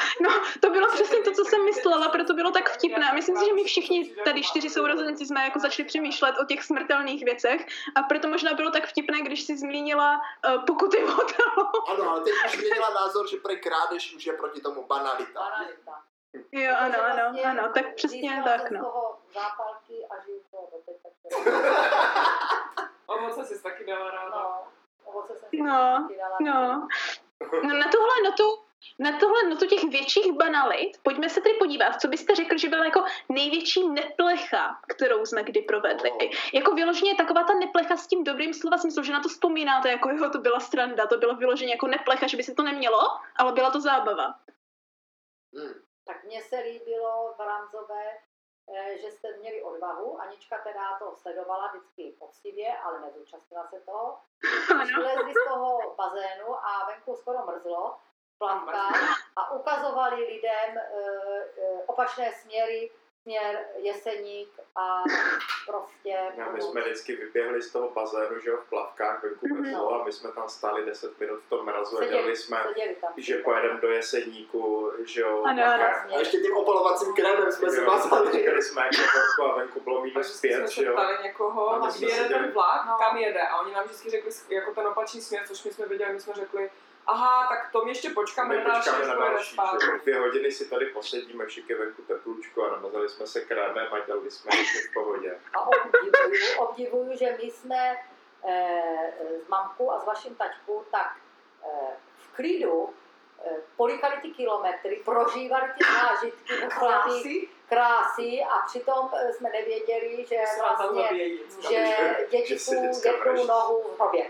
[0.22, 3.12] No, to bylo přesně to, co jsem myslela, proto bylo tak vtipné.
[3.14, 7.26] Myslím si, že my všichni tady čtyři sourozenci jsme jako začali přemýšlet o těch smrtelných
[7.26, 10.22] věcech a proto možná bylo tak vtipné, když si zmínila
[10.56, 11.68] uh, pokuty v hotelu.
[11.90, 15.40] Ano, ale teď už změnila názor, že pre krádež už je proti tomu banalita.
[15.40, 16.04] Banalita.
[16.52, 18.80] Jo, ano, ano, vlastně ano, tak přesně tak, no.
[18.84, 20.16] toho zápalky a
[23.06, 24.30] Ovoce jsi taky dala ráda.
[24.30, 24.68] no,
[25.06, 26.38] ovoce jsem No, taky dala.
[26.42, 26.88] No,
[27.64, 28.44] no na tohle, na tu,
[29.00, 32.70] na tohle, na tu těch větších banalit, pojďme se tedy podívat, co byste řekl, že
[32.70, 36.12] byla jako největší neplecha, kterou jsme kdy provedli.
[36.12, 36.20] Oh.
[36.54, 40.10] Jako vyloženě taková ta neplecha s tím dobrým slova smyslu, že na to vzpomínáte, jako
[40.10, 43.00] jo, to byla stranda, to bylo vyloženě jako neplecha, že by se to nemělo,
[43.36, 44.36] ale byla to zábava.
[45.56, 45.74] Hmm.
[46.06, 48.06] Tak mně se líbilo v Ranzové,
[48.76, 50.22] eh, že jste měli odvahu.
[50.22, 54.18] Anička teda to sledovala vždycky poctivě, ale nezúčastnila se toho.
[54.86, 57.98] Vylezli z toho bazénu a venku skoro mrzlo,
[58.40, 60.82] plavkách a ukazovali lidem eh,
[61.58, 65.04] eh, opačné směry, směr Jeseník a
[65.66, 66.18] prostě...
[66.38, 70.04] No, my jsme vždycky vyběhli z toho bazénu, že jo, v plavkách, venku mrzlo a
[70.04, 72.64] my jsme tam stáli 10 minut v tom mrazu a dělali jsme,
[73.02, 73.14] tam.
[73.18, 75.44] že pojedeme do Jeseníku, že jo.
[75.44, 75.84] Ano, ano.
[76.16, 78.32] A ještě tím opalovacím krémem jsme se Jo, mazali.
[78.32, 80.94] Říkali jsme jako horko a venku bylo minus Takže 5, jsme že se jo.
[80.94, 82.98] ptali někoho, A kdy jsme jede ten vlak, No.
[83.00, 83.42] kam jede.
[83.42, 86.34] A oni nám vždycky řekli jako ten opačný směr, což my jsme věděli, my jsme
[86.34, 86.70] řekli,
[87.10, 89.58] aha, tak to my ještě počkáme My na další, na další.
[90.02, 94.32] Dvě hodiny si tady posedíme, všichni venku teplůčko a namazali jsme se krémem a dělali
[94.32, 95.40] jsme v pohodě.
[95.54, 97.96] A obdivuju, obdivuju, že my jsme
[98.48, 99.14] eh,
[99.46, 101.18] s mamkou a s vaším taťkou tak
[101.64, 102.90] eh, v klidu
[103.46, 110.38] eh, polikali ty kilometry, prožívali ty zážitky, Krásy, krásy a přitom eh, jsme nevěděli, že
[110.60, 111.10] vlastně
[111.70, 111.96] že
[112.32, 114.30] děcka jednu nohu v hrobě.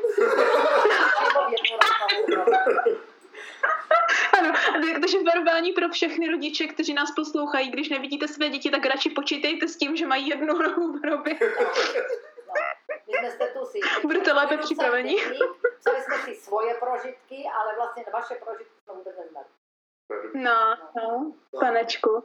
[4.40, 8.86] Ano, a takže varování pro všechny rodiče, kteří nás poslouchají, když nevidíte své děti, tak
[8.86, 11.38] radši počítejte s tím, že mají jednu nohu v hrobě.
[12.48, 12.54] No.
[13.08, 13.80] My jsme se tu si...
[14.02, 15.16] Budete lépe připraveni.
[15.80, 19.46] Psali jsme si svoje prožitky, ale vlastně vaše prožitky jsme vůbec neznali.
[20.34, 22.24] No, no, panečku.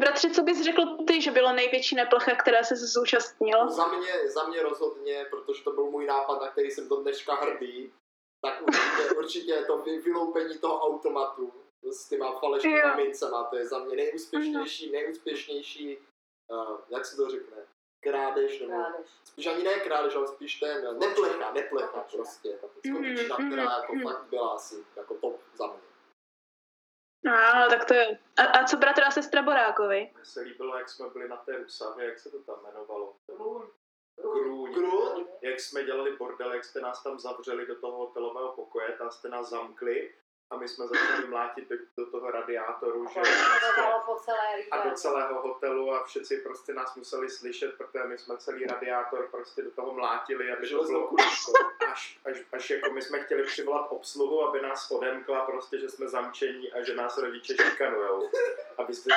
[0.00, 3.70] Bratře, co bys řekl ty, že bylo největší neplecha, která se zúčastnil?
[3.70, 7.34] Za mě, za mě rozhodně, protože to byl můj nápad, na který jsem do dneška
[7.34, 7.92] hrdý,
[8.42, 11.52] tak určitě, určitě to vy- vyloupení toho automatu
[11.92, 15.98] s těma falešnými mincema, to je za mě nejúspěšnější, nejúspěšnější,
[16.50, 17.56] uh, jak se to řekne,
[18.04, 19.06] krádež, nebo Krádež.
[19.24, 22.58] spíš ani ne krádež, ale spíš ten, neplecha, neplecha prostě.
[22.86, 24.02] Skutečná, Mhm, která jako mhm.
[24.02, 25.87] fakt byla asi jako top za mě.
[27.24, 28.18] No, tak to je.
[28.36, 30.10] A, a co bratr a sestra Borákovi?
[30.14, 33.16] Mně se líbilo, jak jsme byli na té Rusavě, jak se to tam jmenovalo?
[33.26, 33.66] Grůň.
[34.72, 35.26] Grůň?
[35.42, 39.28] Jak jsme dělali bordel, jak jste nás tam zavřeli do toho hotelového pokoje, tam jste
[39.28, 40.14] nás zamkli
[40.50, 44.88] a my jsme začali mlátit do, do toho radiátoru, že To dalo po celé a
[44.88, 49.62] do celého hotelu a všetci prostě nás museli slyšet, protože my jsme celý radiátor prostě
[49.62, 51.10] do toho mlátili, aby to bylo
[51.90, 56.08] až, až, až jako my jsme chtěli přivolat obsluhu, aby nás odemkla prostě, že jsme
[56.08, 58.30] zamčení a že nás rodiče šikanujou.
[58.78, 59.10] Abyste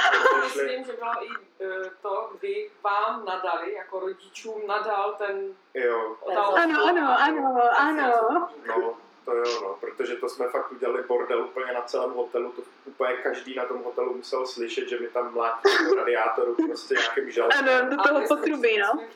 [0.51, 1.29] šli, Myslím, že bylo i
[1.63, 5.55] e, to, kdy vám nadali, jako rodičům nadal ten...
[5.73, 8.49] jo, Ano, ano, ano, ano.
[8.67, 12.61] no, To jo, no, protože to jsme fakt udělali bordel úplně na celém hotelu, to
[12.85, 17.31] úplně každý na tom hotelu musel slyšet, že mi tam mlátí do radiátoru prostě nějakým
[17.31, 17.51] žalem.
[17.59, 18.87] Ano, do toho potrubí, no.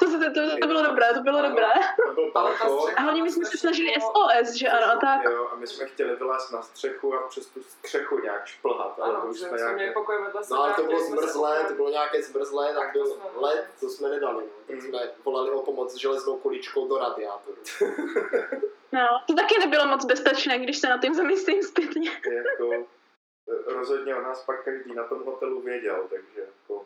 [0.00, 1.66] To, to, to, to, bylo dobré, to bylo dobré.
[2.06, 2.90] To byl balkon.
[2.96, 5.24] A hlavně my jsme se snažili SOS, že ano, tak.
[5.24, 9.12] Jo, a my jsme chtěli vylézt na střechu a přes tu střechu nějak šplhat, ale
[9.14, 9.94] Ano, to už jsme jsme měli nějak...
[9.94, 10.56] pokoj vedle sebe.
[10.58, 13.66] No ale to a bylo zmrzlé, to bylo nějaké zmrzlé, tak byl jsme led, nedali.
[13.80, 14.44] to jsme nedali.
[14.44, 14.50] No.
[14.66, 14.80] Tak Mm.
[14.82, 17.56] jsme volali o pomoc s železnou kuličkou do radiátoru.
[18.92, 22.10] No, to taky nebylo moc bezpečné, když se na tím zamyslím zpětně.
[22.10, 26.84] jako, eh, rozhodně o nás pak každý na tom hotelu věděl, takže jako,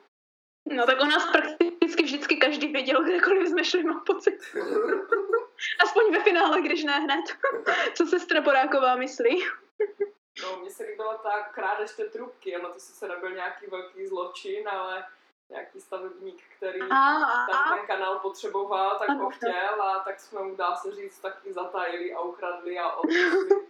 [0.67, 4.39] No tak o nás prakticky vždycky každý věděl, kdekoliv jsme šli, mám pocit.
[5.85, 7.25] Aspoň ve finále, když ne hned.
[7.95, 9.45] Co se Boráková myslí?
[10.43, 14.69] No, mně se líbila ta krádež té trubky, ono to sice nebyl nějaký velký zločin,
[14.69, 15.05] ale
[15.51, 20.41] nějaký stavebník, který A, tam a, ten kanál potřeboval, tak ho chtěl a tak jsme
[20.43, 23.67] mu, dá se říct, taky zatajili a ukradli a odnesli.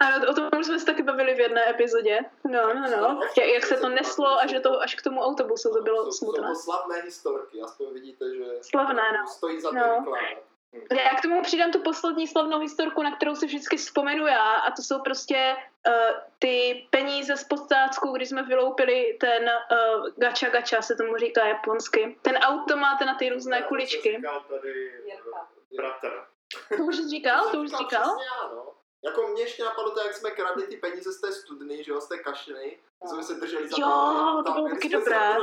[0.00, 2.20] ano, o tom jsme se taky bavili v jedné epizodě.
[2.44, 3.20] No, no, no.
[3.38, 6.12] Jak, jak se to neslo a že to až k tomu autobusu, to bylo jsou,
[6.12, 6.48] smutné.
[6.48, 9.26] Jsou to slavné historky, aspoň vidíte, že Slavné, no.
[9.28, 9.96] stojí za to No.
[10.00, 10.49] vykládat.
[10.72, 14.70] Já k tomu přidám tu poslední slavnou historku, na kterou si vždycky vzpomenu já, a
[14.70, 15.56] to jsou prostě
[15.86, 15.92] uh,
[16.38, 22.18] ty peníze z postácku, kdy jsme vyloupili ten uh, gacha gacha, se tomu říká japonsky.
[22.22, 24.22] Ten automat na ty různé kuličky.
[24.48, 26.24] tady eh, bratr.
[26.76, 27.50] To už jsi říkal?
[27.50, 28.16] To už jsi říkal?
[28.54, 28.74] No.
[29.04, 32.00] Jako mě ještě napadlo to, jak jsme kradli ty peníze z té studny, že jo,
[32.00, 32.78] z té kašny.
[33.04, 33.10] No.
[33.10, 35.36] Jsme se drželi za Jo, to bylo taky dobré.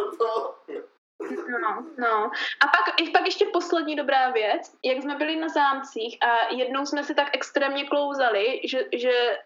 [1.61, 2.31] No, no.
[2.61, 6.85] A pak, i- pak ještě poslední dobrá věc, jak jsme byli na zámcích a jednou
[6.85, 9.37] jsme se tak extrémně klouzali, že, že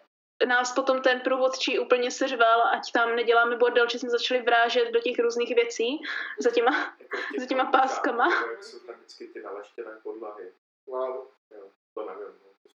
[0.48, 5.00] nás potom ten průvodčí úplně seřval, ať tam neděláme bordel, že jsme začali vrážet do
[5.00, 6.02] těch různých věcí
[6.40, 6.94] za těma
[7.40, 8.28] Za těma páskama.
[8.62, 10.52] jsou tam vždycky ty naleštěné podlahy.
[10.88, 11.28] Wow.
[11.52, 12.34] Jo, to nevím,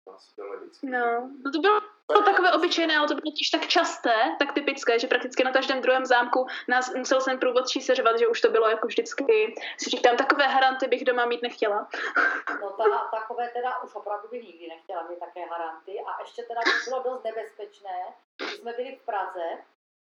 [0.07, 0.87] no, to vždycky.
[0.87, 4.99] No, no to bylo to takové obyčejné, ale to bylo totiž tak časté, tak typické,
[4.99, 8.69] že prakticky na každém druhém zámku nás musel jsem průvodčí seřvat, že už to bylo
[8.69, 11.87] jako vždycky, si říkám, takové haranty bych doma mít nechtěla.
[12.61, 16.61] No ta, takové teda už opravdu by nikdy nechtěla mít také haranty a ještě teda
[16.65, 19.47] by bylo dost nebezpečné, když jsme byli v Praze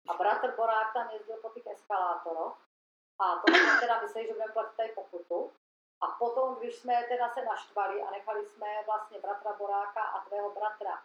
[0.09, 2.53] a bratr Borák tam jezdil po těch eskalátorech
[3.19, 5.51] a to jsme teda mysleli, že budeme platit tady pokutu.
[6.01, 10.49] A potom, když jsme teda se naštvali a nechali jsme vlastně bratra Boráka a tvého
[10.49, 10.99] bratra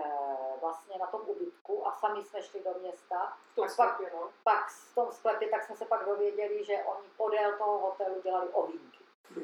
[0.00, 4.10] eh, vlastně na tom ubytku a sami jsme šli do města, V tom pak- sklepě,
[4.14, 4.30] no.
[4.44, 8.48] pak v tom sklepě, tak jsme se pak dověděli, že oni podél toho hotelu dělali
[8.48, 8.98] ohýnky.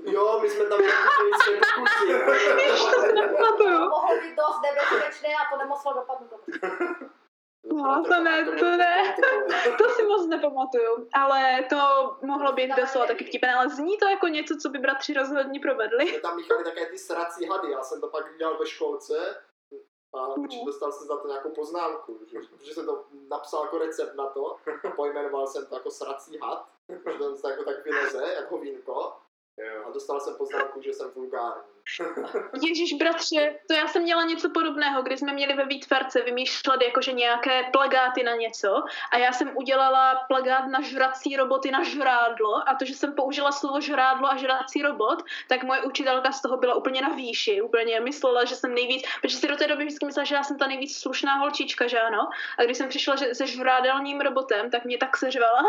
[0.05, 1.61] Jo, my jsme tam měli pokusy.
[3.89, 6.61] Mohlo být dost nebezpečné a to nemuselo dopadnout dobře.
[7.73, 9.17] No, to ne, to ne.
[9.79, 11.77] To si moc nepamatuju, ale to
[12.23, 16.09] mohlo být doslova taky vtipné, ale zní to jako něco, co by bratři rozhodně provedli.
[16.09, 19.43] jsme tam míchali také ty srací hady, já jsem to pak dělal ve školce
[20.15, 20.65] a No.
[20.67, 22.21] dostal jsem za to nějakou poznámku,
[22.63, 24.57] že, jsem to napsal jako recept na to
[24.97, 26.67] pojmenoval jsem to jako srací had,
[27.13, 29.13] že to se jako tak vyleze, jako vínko
[29.97, 31.63] dostal jsem poznámku, že jsem vulgární.
[32.67, 37.13] Ježíš bratře, to já jsem měla něco podobného, kdy jsme měli ve výtvarce vymýšlet jakože
[37.13, 38.83] nějaké plagáty na něco
[39.13, 43.53] a já jsem udělala plagát na žrací roboty na žrádlo a to, že jsem použila
[43.53, 48.01] slovo žrádlo a žrací robot, tak moje učitelka z toho byla úplně na výši, úplně
[48.01, 50.67] myslela, že jsem nejvíc, protože si do té doby vždycky myslela, že já jsem ta
[50.67, 52.29] nejvíc slušná holčička, že ano,
[52.59, 55.63] a když jsem přišla že, se žrádelním robotem, tak mě tak seřvala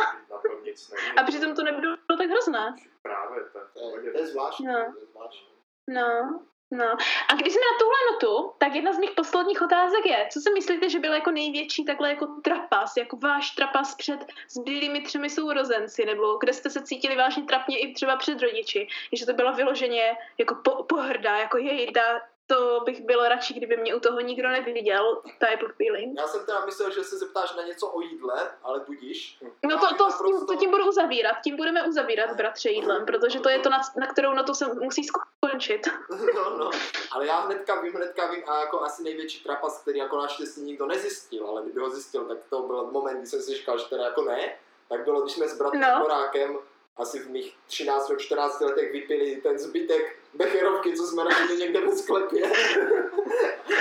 [1.17, 2.75] a přitom to nebylo tak hrozné.
[3.01, 4.11] Právě, v To je, pohodě.
[4.11, 4.73] to je zvláštní, No.
[4.73, 5.47] to je zvláštní.
[5.89, 6.39] No,
[6.71, 6.85] no.
[7.29, 10.51] A když jsme na tuhle notu, tak jedna z mých posledních otázek je, co si
[10.53, 16.05] myslíte, že byl jako největší takhle jako trapas, jako váš trapas před zbylými třemi sourozenci,
[16.05, 20.17] nebo kde jste se cítili vážně trapně i třeba před rodiči, že to byla vyloženě
[20.37, 25.21] jako po, pohrdá, jako jejda, to bych bylo radši, kdyby mě u toho nikdo neviděl,
[25.23, 26.19] type of feeling.
[26.19, 29.39] Já jsem teda myslel, že se zeptáš na něco o jídle, ale budíš.
[29.63, 33.39] No to, to, s tím, to tím budu uzavírat, tím budeme uzavírat, bratře, jídlem, protože
[33.39, 35.87] to je to, na, na kterou notu se musí skončit.
[36.35, 36.69] No, no.
[37.11, 40.85] Ale já hnedka vím, hnedka vím a jako asi největší trapas, který jako naštěstí nikdo
[40.85, 44.03] nezjistil, ale kdyby ho zjistil, tak to byl moment, kdy jsem si říkal, že teda
[44.03, 44.55] jako ne,
[44.89, 45.99] tak bylo, když jsme s bratrem No.
[45.99, 46.57] Horákem
[46.97, 51.81] asi v mých 13 nebo 14 letech vypili ten zbytek becherovky, co jsme našli někde
[51.81, 52.51] ve sklepě.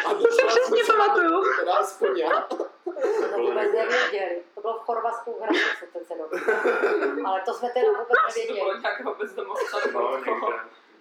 [0.06, 1.42] A To přesně pamatuju.
[1.60, 2.40] Teda aspoň já.
[2.40, 4.42] To vůbec nevěděli.
[4.54, 6.14] To bylo v Chorvatsku v Hradci, co se.
[7.24, 8.80] Ale to jsme teda vůbec Asi to bylo nevěděli.
[8.82, 9.76] nějakého bezdomovce.
[9.92, 10.20] No.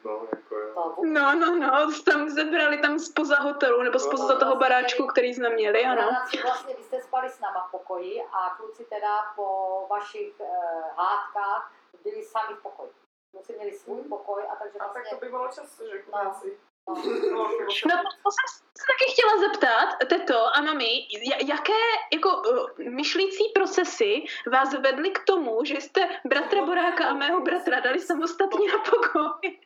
[0.05, 0.95] No, jako jo.
[1.03, 5.85] No, no, no, tam zebrali tam spoza hotelu, nebo spoza toho baráčku, který jsme měli,
[5.85, 6.09] ano.
[6.43, 9.47] Vlastně vy jste spali s náma v pokoji a kluci teda po
[9.89, 10.47] vašich uh,
[10.95, 11.71] hádkách
[12.05, 12.91] byli sami v pokoji.
[13.31, 16.31] Kluci měli svůj pokoj a takže A tak to vlastně bývalo často, že No.
[16.31, 16.59] kluci.
[16.87, 21.07] No, to jsem se taky chtěla zeptat, teto a mami,
[21.45, 21.81] jaké
[22.13, 22.41] jako
[22.89, 28.67] myšlící procesy vás vedly k tomu, že jste bratra Boráka a mého bratra dali samostatně
[28.71, 29.59] na pokoj?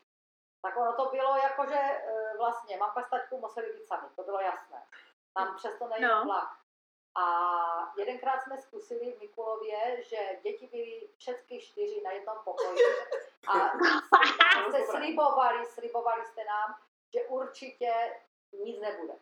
[0.61, 4.23] Tak ono to bylo jako, že e, vlastně mamka s taťkou museli být sami, to
[4.23, 4.77] bylo jasné.
[5.33, 6.23] Tam přesto nejde no.
[6.25, 6.58] vlak.
[7.19, 12.79] A jedenkrát jsme zkusili v Mikulově, že děti byly všechny čtyři na jednom pokoji
[13.47, 13.53] a
[14.69, 16.75] jste slibovali, slibovali jste nám,
[17.13, 18.21] že určitě
[18.53, 19.13] nic nebude.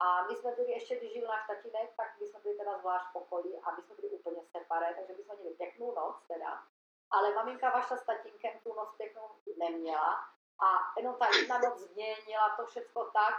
[0.00, 3.06] A my jsme byli ještě, když žil náš tatínek, tak my jsme byli teda zvlášť
[3.08, 6.62] v pokoji a my jsme byli úplně separé, takže my jsme měli pěknou noc teda.
[7.10, 10.14] Ale maminka vaša s tatínkem tu noc pěknou neměla
[10.58, 13.34] a jenom ta jedna noc změnila to všechno tak,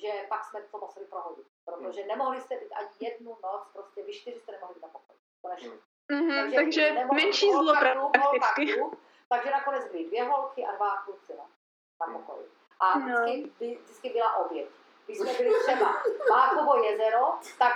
[0.00, 1.46] že pak jsme to museli prohodit.
[1.64, 2.08] Protože hmm.
[2.08, 5.18] nemohli jste být ani jednu noc, prostě vy čtyři jste nemohli být na pokoji.
[6.10, 8.82] Mm-hmm, takže, takže menší zlo prakticky.
[9.28, 11.44] takže nakonec byly dvě holky a dva kluci na,
[12.00, 12.22] na hmm.
[12.22, 12.46] pokoji.
[12.80, 13.24] A no.
[13.24, 13.82] vždycky, no.
[13.84, 14.68] vždycky byla oběť.
[15.06, 17.72] Když jsme byli třeba Mákovo jezero, tak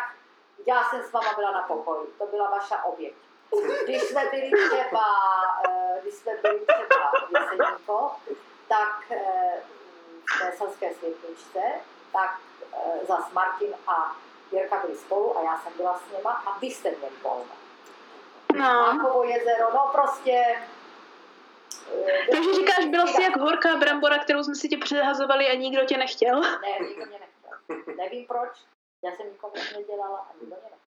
[0.67, 2.07] já jsem s váma byla na pokoji.
[2.19, 3.15] To byla vaše oběť.
[3.85, 5.05] Když jsme byli třeba,
[5.69, 8.11] eh, když jsme byli třeba v Jeseníko,
[8.69, 9.63] tak eh,
[10.25, 11.61] v té selské světničce,
[12.13, 12.41] tak
[12.73, 14.17] e, zas Martin a
[14.53, 17.53] Jirka byli spolu a já jsem byla s něma a vy jste měli volno.
[18.55, 18.63] No.
[18.63, 20.61] Mákovo jezero, no prostě
[21.93, 25.85] e, takže říkáš, bylo jsi jak horká brambora, kterou jsme si tě předhazovali a nikdo
[25.85, 26.41] tě nechtěl?
[26.41, 27.95] Ne, nikdo mě nechtěl.
[27.97, 28.51] Nevím proč,
[29.05, 30.86] já jsem nikomu nedělala a nikdo mě nechtěl.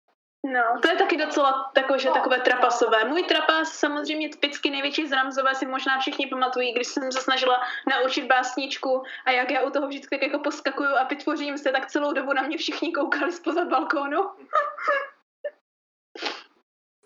[0.46, 3.06] No, to je taky docela takové, že no, takové trapasové.
[3.06, 7.62] Můj trapas, samozřejmě typicky největší z Ramzové, si možná všichni pamatují, když jsem se snažila
[7.90, 12.14] naučit básničku a jak já u toho vždycky jako poskakuju a vytvořím se, tak celou
[12.14, 14.30] dobu na mě všichni koukali spoza balkónu.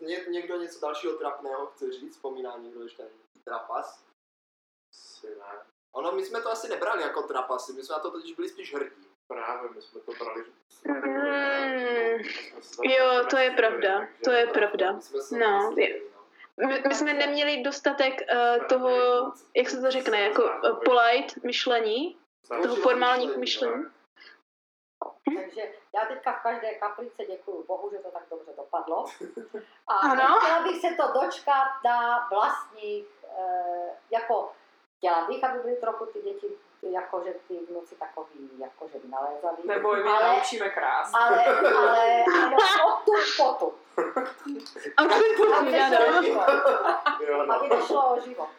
[0.02, 2.16] Ně, někdo něco dalšího trapného chce říct?
[2.16, 3.04] Vzpomíná někdo ještě
[3.44, 4.04] trapas?
[5.92, 8.74] Ono, my jsme to asi nebrali jako trapasy, my jsme na to totiž byli spíš
[8.74, 9.08] hrdí.
[9.28, 10.46] Právě, my jsme to brali.
[10.86, 12.20] Mm,
[12.84, 15.00] jo, to je pravda, to je pravda.
[15.40, 15.72] No,
[16.58, 18.90] my, my jsme neměli dostatek uh, toho,
[19.56, 22.18] jak se to řekne, jako uh, polite myšlení,
[22.62, 23.86] toho formálních myšlení.
[25.26, 29.06] Takže já teďka v každé kaplice děkuju Bohu, že to tak dobře dopadlo.
[29.88, 30.40] A ano?
[30.40, 34.52] chtěla bych se to dočkat na vlastních, uh, jako
[34.98, 36.48] chtěla bych, aby byly trochu ty děti
[36.82, 39.64] jako, že ty vnuci takový, jako, že vynalézavý.
[39.66, 41.12] Nebo my ale, naučíme krás.
[41.14, 42.56] Ale, ale, ale
[42.88, 43.74] odtud potu.
[44.98, 45.14] Aby
[47.70, 48.50] nešlo o život.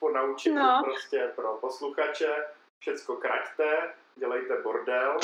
[0.00, 0.82] Po naučení no.
[0.84, 2.46] prostě pro posluchače,
[2.78, 5.12] všecko kraťte, dělejte bordel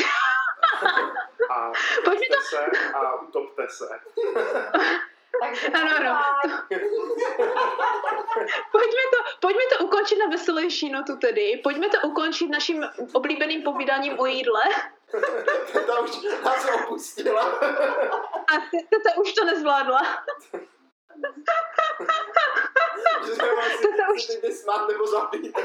[1.50, 1.72] a
[2.04, 4.00] pojďte se a utopte se.
[5.40, 6.20] Takže ano, ano.
[8.72, 11.60] pojďme, to, pojďme to ukončit na veselější notu tedy.
[11.64, 14.62] Pojďme to ukončit naším oblíbeným povídáním o jídle.
[15.72, 16.10] Teta už
[16.44, 17.42] nás opustila.
[17.44, 20.00] A teta už to nezvládla.
[23.26, 24.22] Že jsme vlastně teta už...
[24.54, 25.56] smát nebo zabít.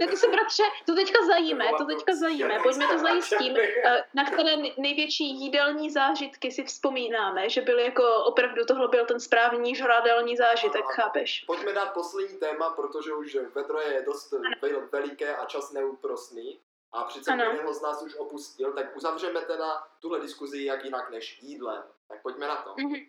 [0.00, 2.58] Ne, ty se bratře, to teďka zajíme, to teďka zajíme.
[2.62, 7.84] Pojďme to zajít s tím, eh, na které největší jídelní zážitky si vzpomínáme, že byly
[7.84, 11.44] jako opravdu tohle byl ten správný žradelní zážitek, a, chápeš?
[11.46, 14.86] Pojďme dát poslední téma, protože už vedro je dost ano.
[14.92, 16.60] veliké a čas neúprostný.
[16.92, 21.42] A přece jeden z nás už opustil, tak uzavřeme teda tuhle diskuzi jak jinak než
[21.42, 21.82] jídlem.
[22.08, 22.74] Tak pojďme na to.
[22.74, 23.06] Mm-hmm.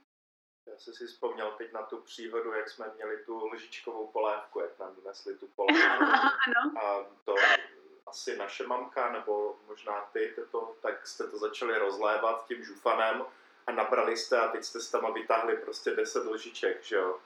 [0.72, 4.80] Já jsem si vzpomněl teď na tu příhodu, jak jsme měli tu lžičkovou polévku, jak
[4.80, 6.04] nám donesli tu polévku.
[6.84, 7.36] A to
[8.08, 13.26] asi naše mamka, nebo možná ty, to, tak jste to začali rozlévat tím žufanem
[13.68, 17.20] a nabrali jste a teď jste s tam vytáhli prostě 10 lžiček, že jo.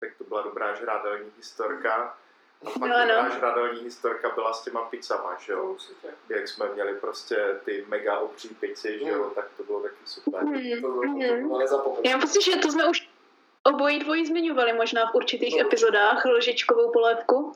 [0.00, 2.18] Tak to byla dobrá žrádelní historka.
[2.64, 3.82] A pak no, no.
[3.82, 5.76] historka byla s těma pizzama, že jo?
[6.28, 9.24] Jak jsme měli prostě ty mega obří pici, že jo?
[9.24, 9.30] Mm.
[9.34, 10.44] Tak to bylo taky super.
[10.44, 10.70] Mm.
[10.82, 11.50] To bylo, mm.
[11.68, 13.08] to Já myslím, že to jsme už
[13.62, 15.66] obojí dvojí zmiňovali možná v určitých no.
[15.66, 17.52] epizodách lžičkovou polévku.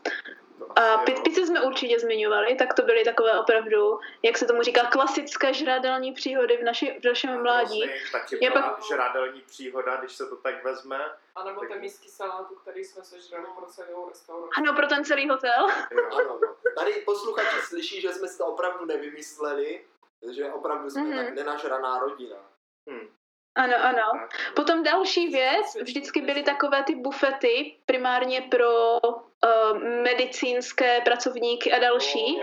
[0.76, 5.54] A pitpice jsme určitě zmiňovali, tak to byly takové opravdu, jak se tomu říká, klasické
[5.54, 7.80] žrádelní příhody v, naši, v našem mládí.
[7.80, 8.85] Vlastně, taky byla pak...
[8.85, 10.98] žrádelní příhoda, když se to tak vezme.
[11.35, 14.52] A nebo ten místky salátu, který jsme sežrali pro celou restauraci.
[14.56, 15.66] Ano, pro ten celý hotel.
[16.11, 16.54] ano, no.
[16.78, 19.85] Tady posluchači slyší, že jsme si to opravdu nevymysleli,
[20.30, 21.24] že opravdu jsme mm-hmm.
[21.24, 22.37] tak nenažraná rodina.
[22.88, 23.09] Hmm.
[23.54, 24.28] Ano, ano.
[24.56, 28.98] Potom další věc, vždycky byly takové ty bufety, primárně pro
[30.03, 32.42] medicínské pracovníky a další, uh,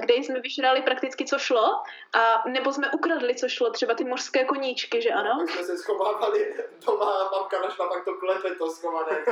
[0.00, 1.82] kde jsme vyžrali prakticky, co šlo,
[2.14, 5.38] a nebo jsme ukradli, co šlo, třeba ty mořské koníčky, že ano?
[5.38, 6.54] Tak jsme se schovávali
[6.86, 9.24] doma, mamka našla pak to klepe, to schované,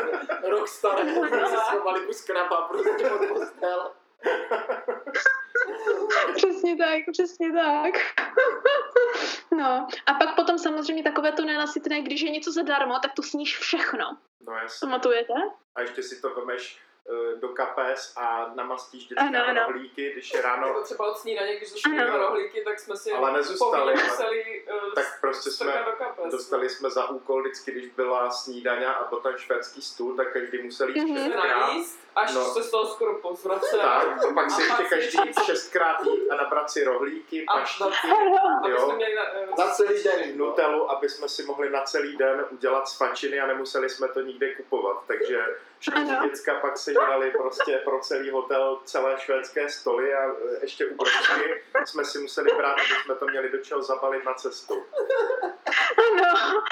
[0.42, 3.92] rok staré, jsme se schovali kus kraba prostě pod postel.
[6.36, 7.94] přesně tak, přesně tak.
[9.56, 13.58] no a pak potom samozřejmě takové to nenasytné, když je něco zadarmo, tak to sníš
[13.58, 14.16] všechno.
[14.46, 14.86] No jasně.
[14.86, 15.32] Pamatujete?
[15.74, 16.95] A ještě si to vemeš Eh,
[17.40, 19.62] do kapes a namastíš vždycky ano, ano.
[19.66, 20.66] rohlíky, když je ráno...
[20.66, 25.20] Jako třeba od snídaně, když došly rohlíky, tak jsme si ale nezůstali, museli uh, tak
[25.20, 26.32] prostě jsme do kapes.
[26.32, 30.88] dostali jsme za úkol vždycky, když byla snídaně a potom švédský stůl, tak každý musel
[30.88, 31.84] jít mm-hmm.
[32.16, 32.44] Až no.
[32.44, 33.80] se z toho skoro pozvracel.
[33.80, 38.08] Tak, a pak si ještě každý šestkrát jít a nabrat si rohlíky, paštíky,
[38.68, 38.98] jo,
[39.58, 40.38] na, uh, celý den.
[40.38, 44.54] Nutelu, aby jsme si mohli na celý den udělat svačiny a nemuseli jsme to nikde
[44.54, 45.46] kupovat, takže
[45.78, 50.86] všechny děcka pak se dělali prostě pro celý hotel celé švédské stoly a e, ještě
[50.86, 54.84] u bročky jsme si museli brát, aby jsme to měli do čeho zabalit na cestu.
[55.98, 56.62] Ano,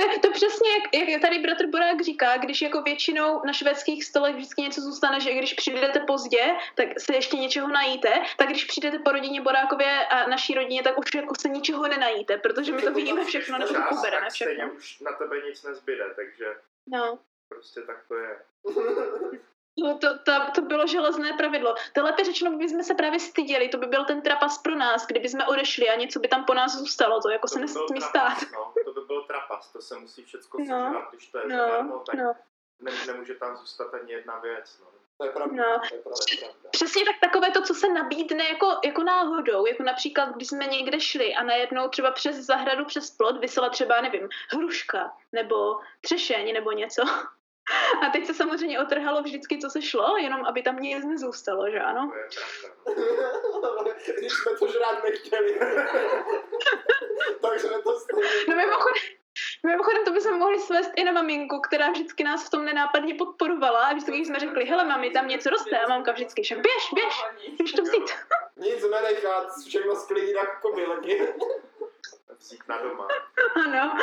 [0.00, 4.04] to, je, to přesně, jak, jak tady bratr Borák říká, když jako většinou na švédských
[4.04, 8.64] stolech vždycky něco zůstane, že když přijdete pozdě, tak se ještě něčeho najíte, tak když
[8.64, 12.82] přijdete po rodině Borákově a naší rodině, tak už jako se ničeho nenajíte, protože my
[12.82, 14.70] to vidíme všechno, nebo to ubereme všechno.
[14.76, 16.46] už na tebe nic nezbyde, takže...
[16.86, 17.18] No.
[17.48, 18.38] Prostě tak to je.
[19.82, 21.74] No, to, to, to bylo železné pravidlo.
[21.92, 25.28] To lépe řečeno, bychom se právě styděli, to by byl ten trapas pro nás, kdyby
[25.28, 28.38] jsme odešli a něco by tam po nás zůstalo, to jako to se nesmí stát.
[28.52, 31.56] No, to by byl trapas, to se musí všechno no, sežrat, když to je no,
[31.56, 32.32] zadarmo, tak no.
[32.80, 34.78] ne, nemůže tam zůstat ani jedna věc.
[34.80, 34.86] No.
[35.18, 35.56] To je pravda.
[35.56, 35.78] No.
[35.88, 36.68] To je pravda, to je pravda.
[36.70, 41.00] Přesně tak takové to, co se nabídne jako, jako náhodou, jako například, když jsme někde
[41.00, 46.72] šli a najednou třeba přes zahradu, přes plot vysela třeba, nevím, hruška, nebo třešeň, nebo
[46.72, 47.02] něco.
[48.06, 51.80] A teď se samozřejmě otrhalo vždycky, co se šlo, jenom aby tam nic nezůstalo, že
[51.80, 52.12] ano?
[54.18, 55.60] Když jsme to žrát nechtěli.
[57.40, 58.28] Takže to stejně.
[58.48, 59.02] No mimochodem,
[59.66, 63.80] Mimochodem to bychom mohli svést i na maminku, která vždycky nás v tom nenápadně podporovala
[63.80, 67.24] a vždycky jsme řekli, hele mami, tam něco roste a mamka vždycky, že běž, běž,
[67.58, 68.10] běž to vzít.
[68.56, 71.28] Nic nenechat, všechno sklidí na kobylky
[72.40, 73.08] vzít na doma.
[73.66, 73.98] Ano.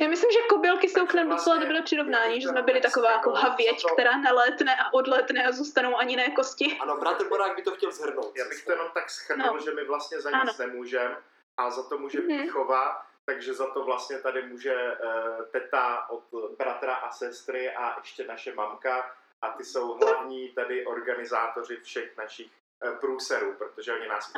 [0.00, 3.10] Já myslím, že kobylky jsou k nám docela vlastně dobré přirovnání, že jsme byli taková
[3.10, 6.78] jako havěť, která nalétne a odletne a zůstanou ani ne kosti.
[6.80, 8.32] Ano, bratr Borák by to chtěl zhrnout.
[8.36, 9.60] Já bych to jenom tak schrnul, no.
[9.60, 11.16] že my vlastně za nic nemůžeme
[11.56, 12.42] a za to může mm-hmm.
[12.42, 16.24] výchova, takže za to vlastně tady může uh, teta od
[16.58, 22.50] bratra a sestry a ještě naše mamka a ty jsou hlavní tady organizátoři všech našich
[22.84, 24.32] uh, průserů, protože oni nás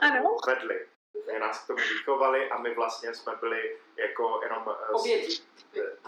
[0.46, 0.86] vedli
[1.40, 4.76] nás k tomu vychovali a my vlastně jsme byli jako jenom...
[4.82, 5.42] Eh, Oběti.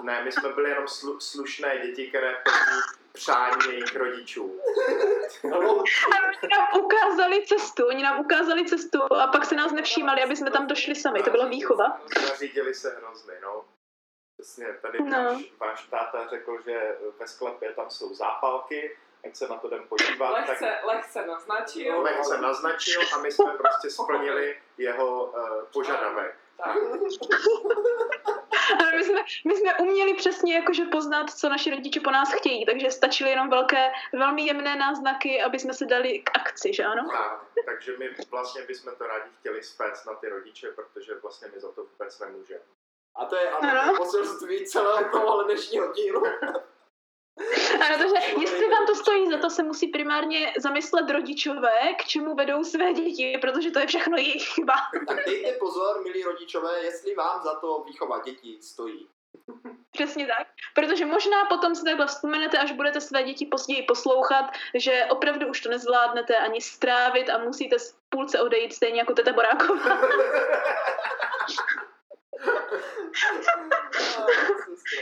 [0.02, 2.80] Ne, my jsme byli jenom slu, slušné děti, které plní
[3.12, 4.60] přání jejich rodičů.
[5.42, 10.50] oni nám ukázali cestu, oni nám ukázali cestu a pak se nás nevšímali, aby jsme
[10.50, 12.00] tam došli sami, to byla výchova.
[12.28, 13.64] Nařídili se hrozně, no.
[14.38, 15.24] Přesně, tady no.
[15.24, 19.88] váš, váš táta řekl, že ve sklepě tam jsou zápalky, ať se na to jdem
[19.88, 20.30] podívat.
[20.30, 22.00] Lehce, tak, lehce naznačil.
[22.00, 26.36] Lehce naznačil a my jsme prostě splnili jeho uh, požadavek.
[26.56, 26.76] Tak.
[28.78, 32.66] Ale my jsme, my jsme uměli přesně jakože poznat, co naši rodiče po nás chtějí,
[32.66, 37.08] takže stačily jenom velké, velmi jemné náznaky, aby jsme se dali k akci, že ano?
[37.12, 41.60] Tak, takže my vlastně bychom to rádi chtěli spéct na ty rodiče, protože vlastně my
[41.60, 42.60] za to vůbec nemůžeme.
[43.16, 43.94] A to je ano, ano.
[43.96, 46.22] poselství celého toho dnešního dílu.
[47.82, 52.34] Ano, takže jestli vám to stojí za to, se musí primárně zamyslet rodičové, k čemu
[52.34, 54.74] vedou své děti, protože to je všechno jejich chyba.
[55.08, 59.08] Tak dejte pozor, milí rodičové, jestli vám za to výchova dětí stojí.
[59.92, 65.06] Přesně tak, protože možná potom si takhle vzpomenete, až budete své děti později poslouchat, že
[65.10, 69.98] opravdu už to nezvládnete ani strávit a musíte z půlce odejít stejně jako teta Boráková.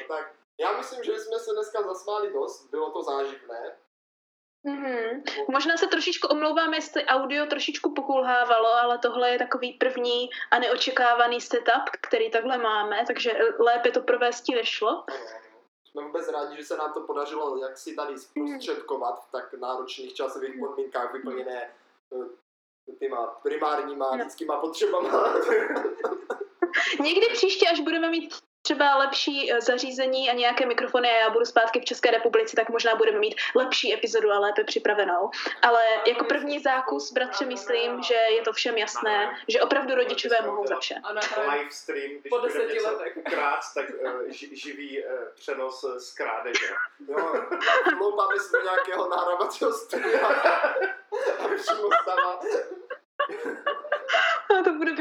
[0.09, 3.77] tak já myslím, že jsme se dneska zasmáli dost, bylo to záživné.
[4.67, 5.23] Mm-hmm.
[5.49, 11.41] Možná se trošičku omlouváme, jestli audio trošičku pokulhávalo, ale tohle je takový první a neočekávaný
[11.41, 15.05] setup, který takhle máme, takže lépe to provést nešlo.
[15.85, 20.15] Jsme vůbec rádi, že se nám to podařilo jak si tady zprostředkovat v tak náročných
[20.15, 21.75] časových podmínkách vyplněné
[22.93, 25.35] eh, těma primárníma lidskýma potřebama.
[27.01, 31.45] Někdy příště, až budeme mít třeba lepší eh, zařízení a nějaké mikrofony a já budu
[31.45, 35.31] zpátky v České republice, tak možná budeme mít lepší epizodu a lépe připravenou.
[35.63, 40.67] Ale jako první zákus, bratře, myslím, že je to všem jasné, že opravdu rodičové mohou
[40.67, 40.95] za vše.
[41.51, 43.17] Live stream, když po deseti letech.
[43.17, 46.67] ukrát, tak uh, živý uh, přenos z krádeže.
[47.09, 47.45] Jo,
[47.99, 50.27] hloupáme si nějakého nahrávacího studia
[51.39, 52.41] a přímo stává
[54.65, 54.93] to bude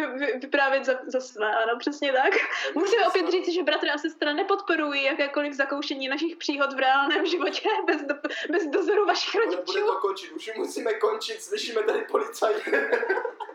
[0.42, 2.34] vyprávět za, za své, ano, přesně tak.
[2.76, 7.70] Musíme opět říct, že bratr a sestra nepodporují jakékoliv zakoušení našich příhod v reálném životě
[7.86, 8.16] bez, do,
[8.50, 9.64] bez dozoru vašich rodičů.
[9.66, 12.72] Bude to končit, už musíme končit, slyšíme tady policajty.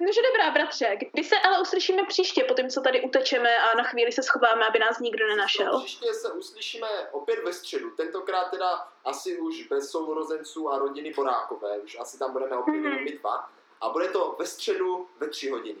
[0.00, 3.84] Nože dobrá, bratře, kdy se ale uslyšíme příště, po tom, co tady utečeme a na
[3.84, 5.72] chvíli se schováme, aby nás nikdo nenašel?
[5.72, 11.14] No, příště se uslyšíme opět ve středu, tentokrát teda asi už bez sourozenců a rodiny
[11.14, 13.04] Borákové, už asi tam budeme opět mm-hmm.
[13.04, 13.50] my dva.
[13.80, 15.78] A bude to ve středu ve tři hodiny.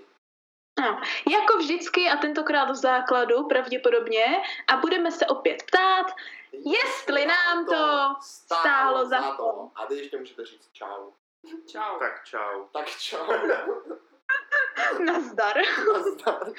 [0.80, 6.06] No, jako vždycky a tentokrát v základu pravděpodobně a budeme se opět ptát,
[6.52, 9.70] jestli nám to stálo za to.
[9.74, 11.10] A vy ještě můžete říct čau.
[11.66, 11.98] Čau.
[11.98, 12.68] Tak čau.
[12.72, 13.26] Tak čau.
[15.06, 15.56] Nazdar.
[15.92, 16.52] Nazdar.